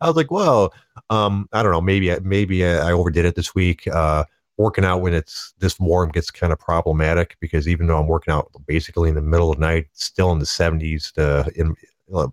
[0.00, 0.70] I was like, whoa,
[1.10, 3.86] um, I don't know, maybe maybe I overdid it this week.
[3.86, 4.24] Uh,
[4.60, 8.32] working out when it's this warm gets kind of problematic because even though I'm working
[8.32, 11.74] out basically in the middle of the night, still in the 70s to in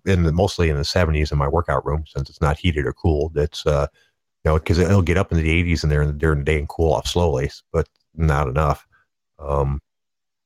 [0.06, 2.92] in the, mostly in the 70s in my workout room since it's not heated or
[2.92, 3.36] cooled.
[3.36, 3.86] It's uh,
[4.44, 6.68] you know, because it'll get up in the 80s and there during the day and
[6.68, 8.86] cool off slowly, but not enough.
[9.38, 9.80] Um,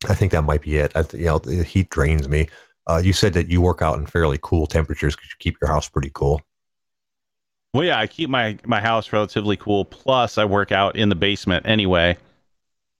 [0.09, 0.93] I think that might be it.
[0.95, 2.49] I, you know, the heat drains me.
[2.87, 5.71] Uh, you said that you work out in fairly cool temperatures because you keep your
[5.71, 6.41] house pretty cool.
[7.75, 9.85] Well, yeah, I keep my my house relatively cool.
[9.85, 12.19] Plus, I work out in the basement anyway,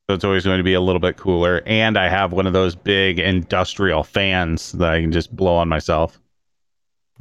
[0.09, 1.63] so it's always going to be a little bit cooler.
[1.67, 5.69] And I have one of those big industrial fans that I can just blow on
[5.69, 6.22] myself.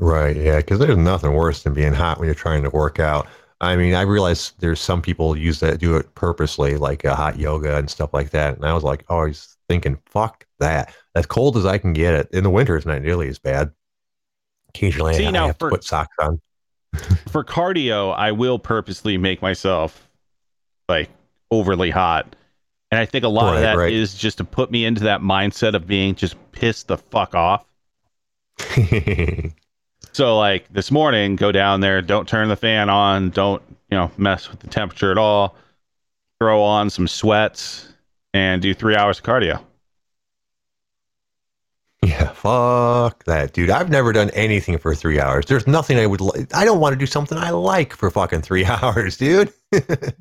[0.02, 0.36] Right.
[0.36, 0.58] Yeah.
[0.58, 3.28] Because there's nothing worse than being hot when you're trying to work out.
[3.62, 7.38] I mean, I realize there's some people use that do it purposely, like uh, hot
[7.38, 8.56] yoga and stuff like that.
[8.56, 10.96] And I was like, always thinking, fuck that.
[11.14, 13.72] As cold as I can get it in the winter, it's not nearly as bad.
[14.70, 16.42] Occasionally, See, I, now, have for, to put socks on.
[17.30, 20.10] for cardio, I will purposely make myself
[20.90, 21.12] like
[21.52, 22.36] overly hot.
[22.90, 23.94] And I think a lot right, of that right.
[23.94, 27.64] is just to put me into that mindset of being just pissed the fuck off.
[30.14, 34.12] So like this morning, go down there, don't turn the fan on, don't, you know,
[34.18, 35.56] mess with the temperature at all.
[36.40, 37.88] throw on some sweats,
[38.34, 39.62] and do three hours of cardio.
[42.04, 43.70] Yeah, fuck that, dude.
[43.70, 45.46] I've never done anything for three hours.
[45.46, 46.20] There's nothing I would.
[46.20, 49.54] Li- I don't want to do something I like for fucking three hours, dude.
[49.72, 50.16] That's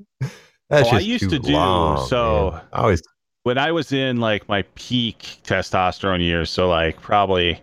[0.70, 2.60] Oh, just I used too to do- long, so- man.
[2.72, 3.02] I was
[3.44, 7.58] when I was in like my peak testosterone years, so like probably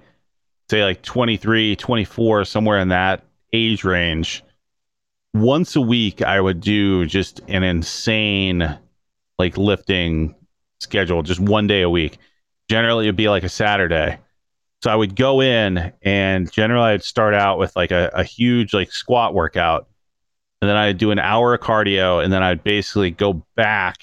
[0.69, 4.43] say like 23, 24, somewhere in that age range,
[5.33, 8.77] once a week I would do just an insane
[9.39, 10.35] like lifting
[10.79, 12.17] schedule, just one day a week.
[12.69, 14.19] Generally it'd be like a Saturday.
[14.83, 18.73] So I would go in and generally I'd start out with like a, a huge
[18.73, 19.87] like squat workout.
[20.61, 23.97] And then I'd do an hour of cardio and then I'd basically go back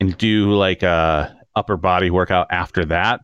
[0.00, 3.20] and do like a upper body workout after that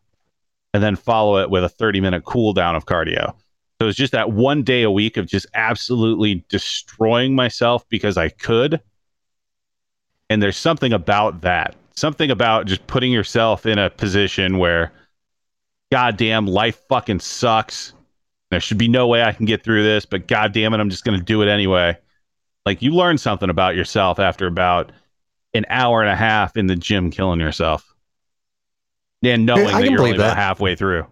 [0.72, 3.34] and then follow it with a 30 minute cool down of cardio.
[3.80, 8.28] So it's just that one day a week of just absolutely destroying myself because i
[8.28, 8.80] could.
[10.28, 14.90] And there's something about that something about just putting yourself in a position where
[15.92, 17.92] goddamn life fucking sucks.
[18.50, 21.04] There should be no way i can get through this but goddamn it i'm just
[21.04, 21.96] going to do it anyway.
[22.66, 24.92] Like you learn something about yourself after about
[25.54, 27.89] an hour and a half in the gym killing yourself
[29.22, 30.36] and knowing I that can you're only believe about that.
[30.36, 31.06] halfway through.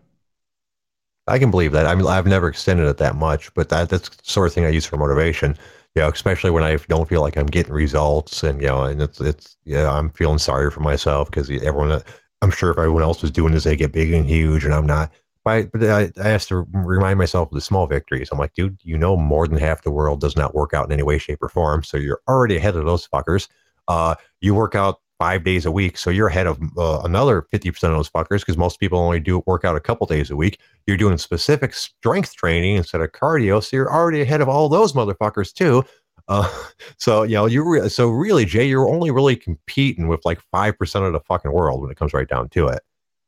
[1.27, 1.87] I can believe that.
[1.87, 4.65] I mean, I've never extended it that much, but that that's the sort of thing
[4.65, 5.57] I use for motivation.
[5.95, 9.03] You know, especially when I don't feel like I'm getting results, and you know, and
[9.03, 12.03] it's it's yeah, I'm feeling sorry for myself because everyone.
[12.41, 14.87] I'm sure if everyone else was doing this, they get big and huge, and I'm
[14.87, 15.13] not.
[15.45, 18.29] But I, but I, I have to remind myself of the small victories.
[18.31, 20.93] I'm like, dude, you know, more than half the world does not work out in
[20.93, 21.83] any way, shape, or form.
[21.83, 23.49] So you're already ahead of those fuckers.
[23.89, 27.69] Uh, you work out five days a week, so you're ahead of uh, another 50%
[27.69, 30.59] of those fuckers because most people only do work out a couple days a week.
[30.87, 34.93] You're doing specific strength training instead of cardio, so you're already ahead of all those
[34.93, 35.85] motherfuckers too.
[36.29, 36.49] Uh,
[36.99, 40.79] so you know, you re- so really, Jay, you're only really competing with like five
[40.79, 42.83] percent of the fucking world when it comes right down to it.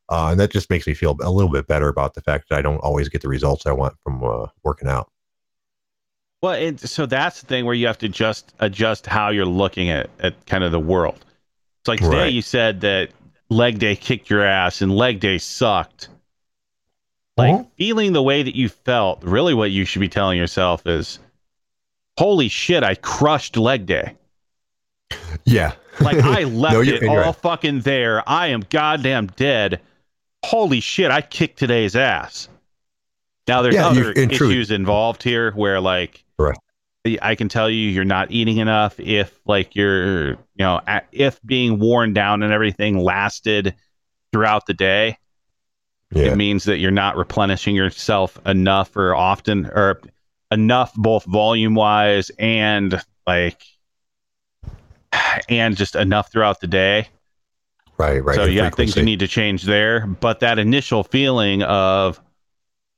[0.09, 2.59] Uh, and that just makes me feel a little bit better about the fact that
[2.59, 5.09] I don't always get the results I want from uh, working out.
[6.41, 9.89] Well, and so that's the thing where you have to just adjust how you're looking
[9.89, 11.23] at, at kind of the world.
[11.81, 12.33] It's like today Right.
[12.33, 13.09] you said that
[13.49, 16.09] leg day kicked your ass and leg day sucked.
[17.37, 17.67] Like Mhm.
[17.77, 21.17] feeling the way that you felt, really what you should be telling yourself is,
[22.19, 24.15] holy shit, I crushed leg day.
[25.43, 27.35] Yeah, Like I left No, it all right.
[27.35, 28.27] fucking there.
[28.29, 29.81] I am goddamn dead.
[30.45, 32.47] Holy shit, I kicked today's ass.
[33.47, 36.59] Now there's Yeah, other in truth- issues involved here where like Correct.
[37.21, 38.99] I can tell you you're not eating enough.
[38.99, 40.81] If like you're you know
[41.11, 43.75] if being worn down and everything lasted
[44.31, 45.17] throughout the day
[46.11, 50.01] yeah, it means that you're not replenishing yourself enough or often or
[50.51, 53.63] enough both volume wise and like
[55.49, 57.07] and just enough throughout the day.
[57.97, 58.35] Right, right.
[58.35, 60.05] so yeah things you need to change there.
[60.05, 62.21] But that initial feeling of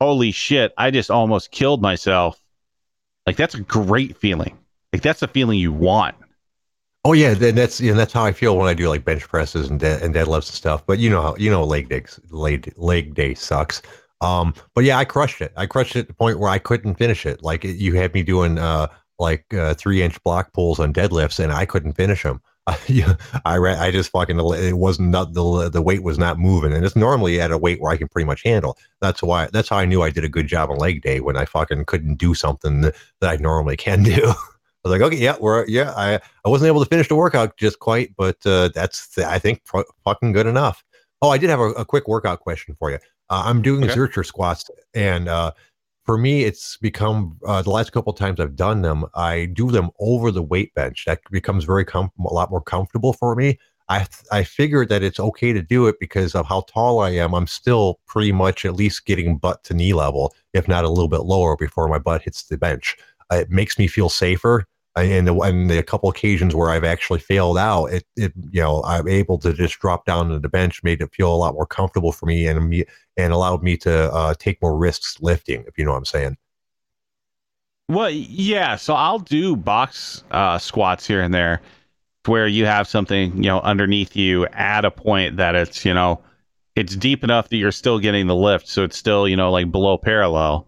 [0.01, 2.42] holy shit i just almost killed myself
[3.25, 4.57] like that's a great feeling
[4.91, 6.15] like that's a feeling you want
[7.05, 9.69] Oh yeah, then that's and that's how I feel when I do like bench presses
[9.69, 10.85] and dead and deadlifts and stuff.
[10.85, 13.81] But you know how you know leg day leg leg day sucks.
[14.21, 15.51] Um, but yeah, I crushed it.
[15.57, 17.43] I crushed it at the point where I couldn't finish it.
[17.43, 18.87] Like it, you had me doing uh
[19.19, 22.41] like uh, three inch block pulls on deadlifts, and I couldn't finish them.
[22.67, 26.39] I, yeah, I ran, I just fucking it wasn't not the the weight was not
[26.39, 28.77] moving, and it's normally at a weight where I can pretty much handle.
[29.01, 31.37] That's why that's how I knew I did a good job on leg day when
[31.37, 34.33] I fucking couldn't do something that, that I normally can do.
[34.85, 35.93] I was like, okay, yeah, we're yeah.
[35.95, 39.61] I I wasn't able to finish the workout just quite, but uh, that's I think
[39.65, 40.83] fu- fucking good enough.
[41.21, 42.97] Oh, I did have a, a quick workout question for you.
[43.29, 43.93] Uh, I'm doing Okay.
[43.93, 45.51] Zercher squats, and uh,
[46.05, 49.89] for me, it's become uh, the last couple times I've done them, I do them
[49.99, 51.05] over the weight bench.
[51.05, 53.57] That becomes very com- a lot more comfortable for me.
[53.89, 57.33] I I figured that it's okay to do it because of how tall I am.
[57.33, 61.09] I'm still pretty much at least getting butt to knee level, if not a little
[61.09, 62.97] bit lower, before my butt hits the bench.
[63.31, 64.65] Uh, it makes me feel safer.
[64.95, 68.83] And the, and the couple occasions where I've actually failed out, it, it you know
[68.83, 71.65] I'm able to just drop down to the bench, made it feel a lot more
[71.65, 72.85] comfortable for me, and me
[73.17, 75.63] and allowed me to uh, take more risks lifting.
[75.67, 76.37] If you know what I'm saying.
[77.89, 78.75] Well, yeah.
[78.75, 81.61] So I'll do box uh, squats here and there,
[82.25, 86.21] where you have something you know underneath you at a point that it's you know
[86.75, 89.71] it's deep enough that you're still getting the lift, so it's still you know like
[89.71, 90.67] below parallel.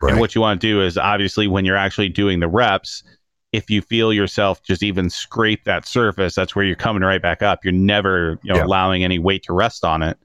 [0.00, 0.10] Right.
[0.10, 3.04] And what you want to do is obviously when you're actually doing the reps,
[3.52, 7.42] if you feel yourself just even scrape that surface, that's where you're coming right back
[7.42, 7.64] up.
[7.64, 8.64] You're never you know Yeah.
[8.66, 10.18] allowing any weight to rest on it.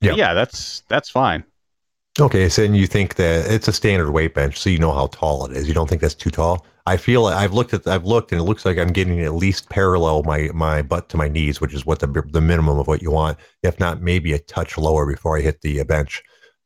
[0.00, 0.14] Yeah.
[0.14, 1.44] yeah, that's that's fine.
[2.18, 5.06] Okay, so then you think that it's a standard weight bench, so you know how
[5.08, 5.68] tall it is.
[5.68, 6.64] You don't think that's too tall?
[6.86, 9.68] I feel I've looked at I've looked and it looks like I'm getting at least
[9.68, 13.02] parallel my my butt to my knees, which is what the the minimum of what
[13.02, 13.38] you want.
[13.62, 16.22] If not, maybe a touch lower before I hit the uh, bench.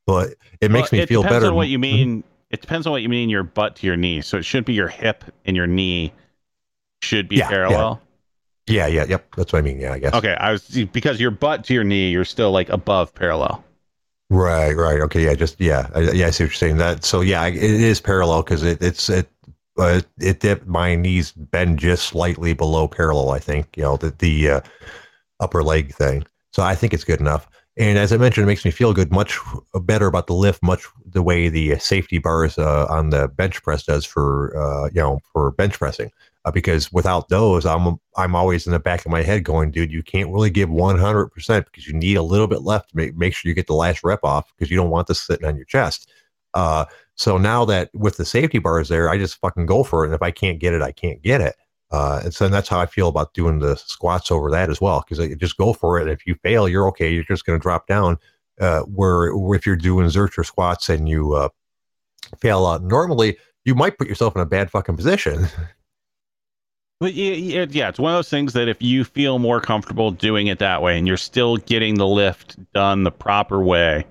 [0.06, 1.50] But it makes well, me it feel depends better.
[1.50, 1.80] On what you Mhm.
[1.80, 2.24] mean?
[2.50, 3.28] It depends on what you mean.
[3.28, 4.20] Your butt to your knee.
[4.20, 6.12] So it should be your hip and your knee
[7.02, 7.48] should be Yeah, yeah.
[7.48, 8.00] parallel.
[8.66, 9.34] Yeah, yeah, yep.
[9.36, 9.80] That's what I mean.
[9.80, 10.14] Yeah, I guess.
[10.14, 13.64] Okay, I was because your butt to your knee, you're still like above parallel.
[14.28, 15.00] Right, right.
[15.00, 16.28] Okay, yeah, just yeah, I, yeah.
[16.28, 16.76] I see what you're saying.
[16.76, 19.28] That so yeah, it is parallel because it, it's it.
[19.76, 23.30] Uh, it dip my knees bend just slightly below parallel.
[23.30, 24.60] I think you know the the uh,
[25.40, 26.24] upper leg thing.
[26.52, 27.48] So I think it's good enough.
[27.76, 29.38] And as I mentioned, it makes me feel good, much
[29.82, 33.84] better about the lift, much the way the safety bars uh, on the bench press
[33.84, 36.10] does for uh, you know for bench pressing.
[36.46, 39.92] Uh, because without those, I'm I'm always in the back of my head going, dude,
[39.92, 43.16] you can't really give 100 percent because you need a little bit left to make
[43.16, 45.56] make sure you get the last rep off because you don't want this sitting on
[45.56, 46.10] your chest.
[46.54, 50.08] Uh, so now that with the safety bars there, I just fucking go for it,
[50.08, 51.54] and if I can't get it, I can't get it.
[51.90, 55.00] Uh, and so that's how I feel about doing the squats over that as well,
[55.00, 56.08] because I just go for it.
[56.08, 57.12] If you fail, you're okay.
[57.12, 58.18] You're just going to drop down.
[58.60, 61.48] Uh, where, if you're doing Zercher squats and you uh,
[62.38, 65.46] fail out normally, you might put yourself in a bad fucking position.
[67.00, 70.58] But yeah, it's one of those things that if you feel more comfortable doing it
[70.58, 74.04] that way and you're still getting the lift done the proper way,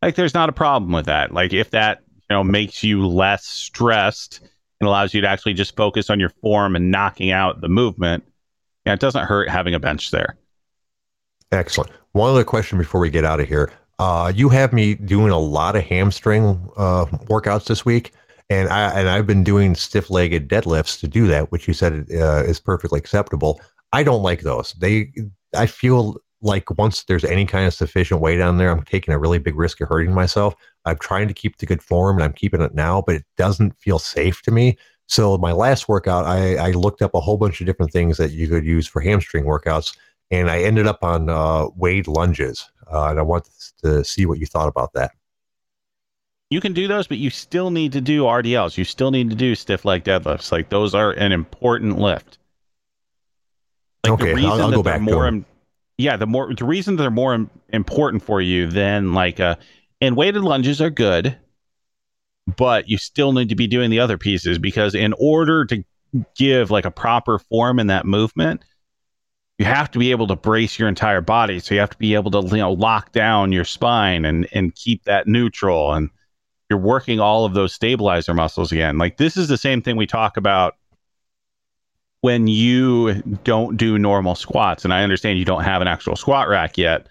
[0.00, 1.32] like there's not a problem with that.
[1.34, 4.40] Like if that you know makes you less stressed
[4.82, 8.24] and allows you to actually just focus on your form and knocking out the movement,
[8.84, 10.36] yeah, it doesn't hurt having a bench there.
[11.52, 11.90] Excellent.
[12.12, 13.72] One other question before we get out of here.
[14.00, 18.10] Uh, you have me doing a lot of hamstring uh, workouts this week,
[18.50, 22.42] and I and I've been doing stiff-legged deadlifts to do that, which you said uh,
[22.42, 23.60] is perfectly acceptable.
[23.92, 24.72] I don't like those.
[24.72, 25.12] They,
[25.54, 29.18] I feel like once there's any kind of sufficient weight on there, I'm taking a
[29.18, 30.54] really big risk of hurting myself.
[30.84, 33.78] I'm trying to keep the good form, and I'm keeping it now, but it doesn't
[33.78, 34.76] feel safe to me.
[35.06, 38.32] So my last workout, I, I looked up a whole bunch of different things that
[38.32, 39.96] you could use for hamstring workouts,
[40.30, 42.68] and I ended up on uh, weighted lunges.
[42.92, 43.48] Uh, and I want
[43.82, 45.12] to see what you thought about that.
[46.50, 48.76] You can do those, but you still need to do RDLs.
[48.76, 50.52] You still need to do stiff leg deadlifts.
[50.52, 52.36] Like those are an important lift.
[54.04, 55.42] Like Okay, the I'll- I'll that go they're back more,
[56.02, 59.56] yeah, the more the reason they're more im- important for you than like uh,
[60.00, 61.36] and weighted lunges are good,
[62.56, 65.84] but you still need to be doing the other pieces because in order to
[66.36, 68.62] give like a proper form in that movement,
[69.58, 71.60] you have to be able to brace your entire body.
[71.60, 74.74] So you have to be able to you know lock down your spine and and
[74.74, 76.10] keep that neutral and
[76.68, 78.98] you're working all of those stabilizer muscles again.
[78.98, 80.74] Like this is the same thing we talk about
[82.22, 83.14] when you
[83.44, 84.84] don't do normal squats.
[84.84, 87.08] And I understand you don't have an actual squat rack yet,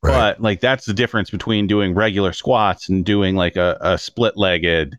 [0.00, 4.36] but like that's the difference between doing regular squats and doing like a, a split
[4.36, 4.98] legged,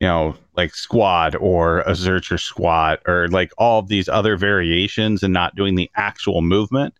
[0.00, 5.22] you know, like squat or a Zercher squat or like all of these other variations
[5.22, 6.94] and not doing the actual movement.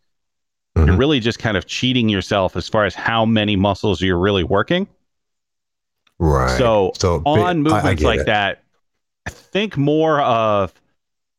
[0.74, 0.98] You're Mhm.
[0.98, 4.86] really just kind of cheating yourself as far as how many muscles you're really working.
[6.18, 6.56] right.
[6.56, 8.26] So, so on I- I movements like it.
[8.26, 8.62] that,
[9.26, 10.72] I think more of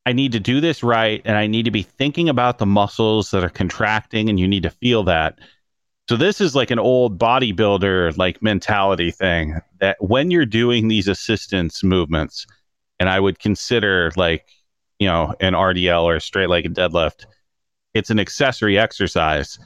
[0.09, 3.29] I need to do this right and I need to be thinking about the muscles
[3.29, 5.37] that are contracting and you need to feel that.
[6.09, 11.07] So this is like an old bodybuilder like mentality thing that when you're doing these
[11.07, 12.47] assistance movements
[12.99, 14.47] and I would consider like,
[14.97, 17.27] you know, an RDL or a straight legged deadlift,
[17.93, 19.59] it's an accessory exercise.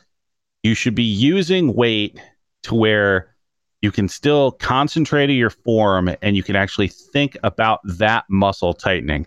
[0.62, 2.20] You should be using weight
[2.64, 3.34] to where
[3.82, 8.74] you can still concentrate on your form and you can actually think about that muscle
[8.74, 9.26] tightening.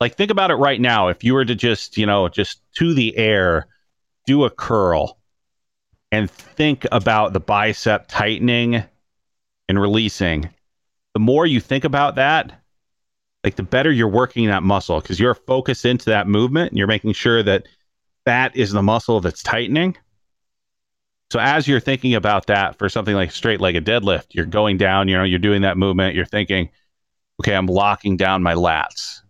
[0.00, 1.08] Like think about it right now.
[1.08, 3.66] If you were to just, you know, just to the air,
[4.26, 5.18] do a curl
[6.10, 8.82] and think about the bicep tightening
[9.68, 10.48] and releasing.
[11.14, 12.52] The more you think about that,
[13.44, 16.86] like the better you're working that muscle because you're focused into that movement and you're
[16.86, 17.66] making sure that
[18.24, 19.96] that is the muscle that's tightening.
[21.32, 25.08] So as you're thinking about that for something like straight legged deadlift, you're going down,
[25.08, 26.70] you know, you're doing that movement, you're thinking,
[27.40, 29.20] okay, I'm locking down my lats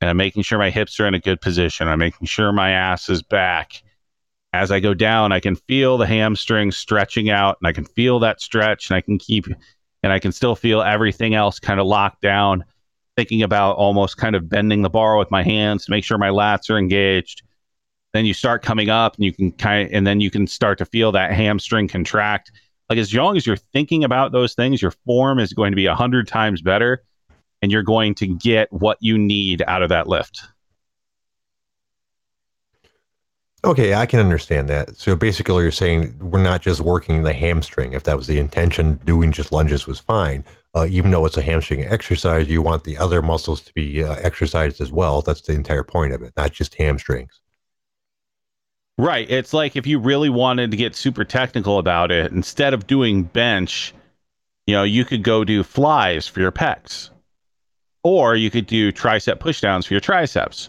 [0.00, 1.88] and I'm making sure my hips are in a good position.
[1.88, 3.82] I'm making sure my ass is back.
[4.52, 8.18] As I go down, I can feel the hamstring stretching out and I can feel
[8.20, 9.46] that stretch and I can keep
[10.02, 12.64] and I can still feel everything else kind of locked down,
[13.16, 16.30] thinking about almost kind of bending the bar with my hands to make sure my
[16.30, 17.42] lats are engaged
[18.12, 20.78] then you start coming up and you can kind of, and then you can start
[20.78, 22.50] to feel that hamstring contract
[22.88, 25.86] like as long as you're thinking about those things your form is going to be
[25.86, 27.02] a hundred times better
[27.62, 30.42] and you're going to get what you need out of that lift
[33.62, 34.96] Okay, I can understand that.
[34.96, 37.92] So basically, you're saying we're not just working the hamstring.
[37.92, 40.44] If that was the intention, doing just lunges was fine.
[40.74, 44.14] Uh, even though it's a hamstring exercise, you want the other muscles to be uh,
[44.14, 45.20] exercised as well.
[45.20, 47.40] That's the entire point of it, not just hamstrings.
[48.96, 49.30] Right.
[49.30, 53.24] It's like if you really wanted to get super technical about it, instead of doing
[53.24, 53.92] bench,
[54.66, 57.10] you know, you could go do flies for your pecs,
[58.02, 60.68] or you could do tricep pushdowns for your triceps.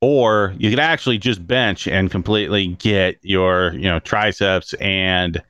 [0.00, 5.42] Or you could actually just bench and completely get your you know triceps and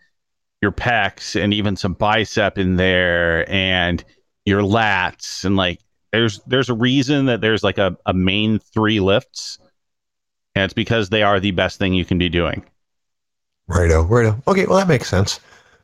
[0.60, 4.02] your pecs and even some bicep in there and
[4.44, 5.44] your lats.
[5.44, 5.80] And like
[6.12, 9.58] there's there's a reason that there's like a, a main three lifts.
[10.56, 12.64] And it's because they are the best thing you can be doing.
[13.68, 14.42] Righto righto.
[14.48, 15.38] Okay well that makes sense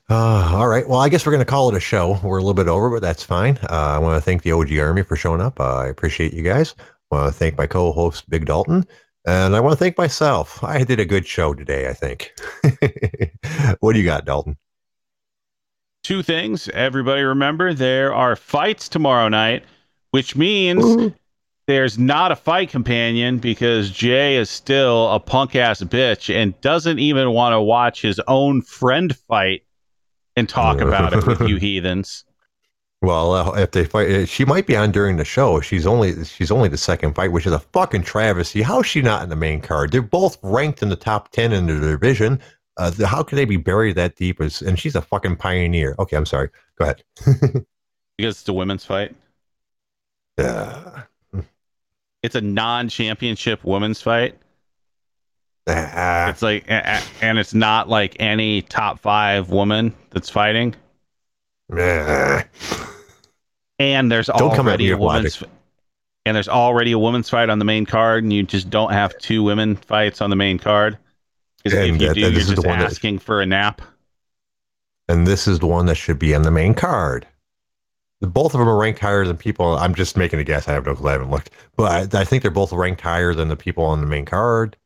[0.08, 2.42] uh, all right well i guess we're going to call it a show we're a
[2.42, 5.16] little bit over but that's fine uh, i want to thank the og army for
[5.16, 6.74] showing up uh, i appreciate you guys
[7.10, 8.84] I want to thank my co-host Big Dalton,
[9.26, 10.62] and I want to thank myself.
[10.64, 12.32] I did a good show today, I think.
[13.80, 14.56] what do you got, Dalton?
[16.02, 16.68] Two things.
[16.70, 19.64] Everybody remember there are fights tomorrow night,
[20.10, 21.14] which means Ooh.
[21.66, 26.98] there's not a fight companion because Jay is still a punk ass bitch and doesn't
[26.98, 29.62] even want to watch his own friend fight
[30.36, 32.24] and talk about it with you heathens.
[33.02, 35.60] Well, uh, if they fight, uh, she might be on during the show.
[35.60, 38.62] She's only she's only the second fight, which is a fucking travesty.
[38.62, 39.92] How is she not in the main card?
[39.92, 42.40] They're both ranked in the top ten in the division.
[42.78, 44.40] Uh, how could they be buried that deep?
[44.40, 45.94] As, and she's a fucking pioneer.
[45.98, 46.50] Okay, I'm sorry.
[46.78, 47.02] Go ahead.
[48.16, 49.14] because it's a women's fight.
[50.38, 51.02] Yeah.
[52.22, 54.36] It's a non-championship women's fight.
[55.66, 60.74] Uh, it's like, and it's not like any top five woman that's fighting.
[63.78, 65.42] And there's don't already a women's
[66.24, 69.16] and there's already a women's fight on the main card, and you just don't have
[69.18, 70.98] two women fights on the main card.
[71.62, 73.80] Because if you that, do, you're just asking that, for a nap.
[75.08, 77.26] And this is the one that should be on the main card.
[78.20, 79.76] Both of them are ranked higher than people.
[79.76, 80.68] I'm just making a guess.
[80.68, 81.10] I have no clue.
[81.10, 84.00] I haven't looked, but I, I think they're both ranked higher than the people on
[84.00, 84.76] the main card.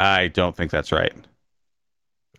[0.00, 1.12] I don't think that's right.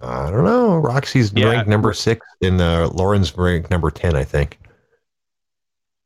[0.01, 0.78] I don't know.
[0.78, 1.49] Roxy's yeah.
[1.49, 4.60] ranked number six, and uh, Lauren's ranked number ten, I think.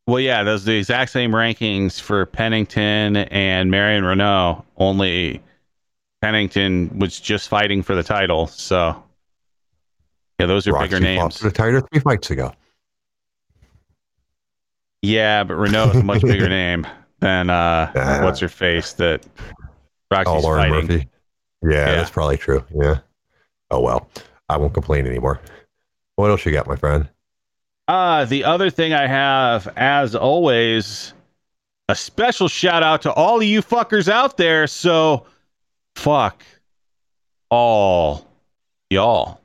[0.08, 4.64] Well, yeah, those the exact same rankings for Pennington and Marion Reneau.
[4.78, 5.42] Only
[6.22, 9.04] Pennington was just fighting for the title, so
[10.40, 11.40] yeah, those are Roxy bigger names.
[11.40, 12.54] The title three fights ago.
[15.02, 16.88] Yeah, but Reneau is a much bigger name
[17.20, 19.26] than uh, uh, what's her face that
[20.12, 20.88] Roxy's oh, Lauren fighting.
[20.88, 21.10] Murphy.
[21.62, 22.64] Yeah, yeah, that's probably true.
[22.74, 23.00] Yeah.
[23.72, 24.10] Oh well,
[24.48, 25.42] I won't complain anymore.
[26.16, 27.10] What else you got, my friend?
[27.88, 31.14] Uh, the other thing I have, as always,
[31.88, 34.68] a special shout out to all of you fuckers out there.
[34.68, 35.26] So,
[35.96, 36.44] fuck
[37.50, 38.28] all
[38.90, 39.42] y'all.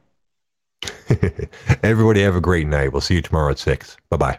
[1.82, 2.93] Everybody have a great night.
[2.93, 3.97] We'll see you tomorrow at 6.
[4.10, 4.38] Bye bye.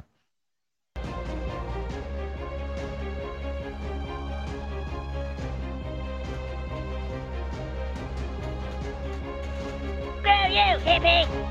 [10.95, 11.44] Hippie!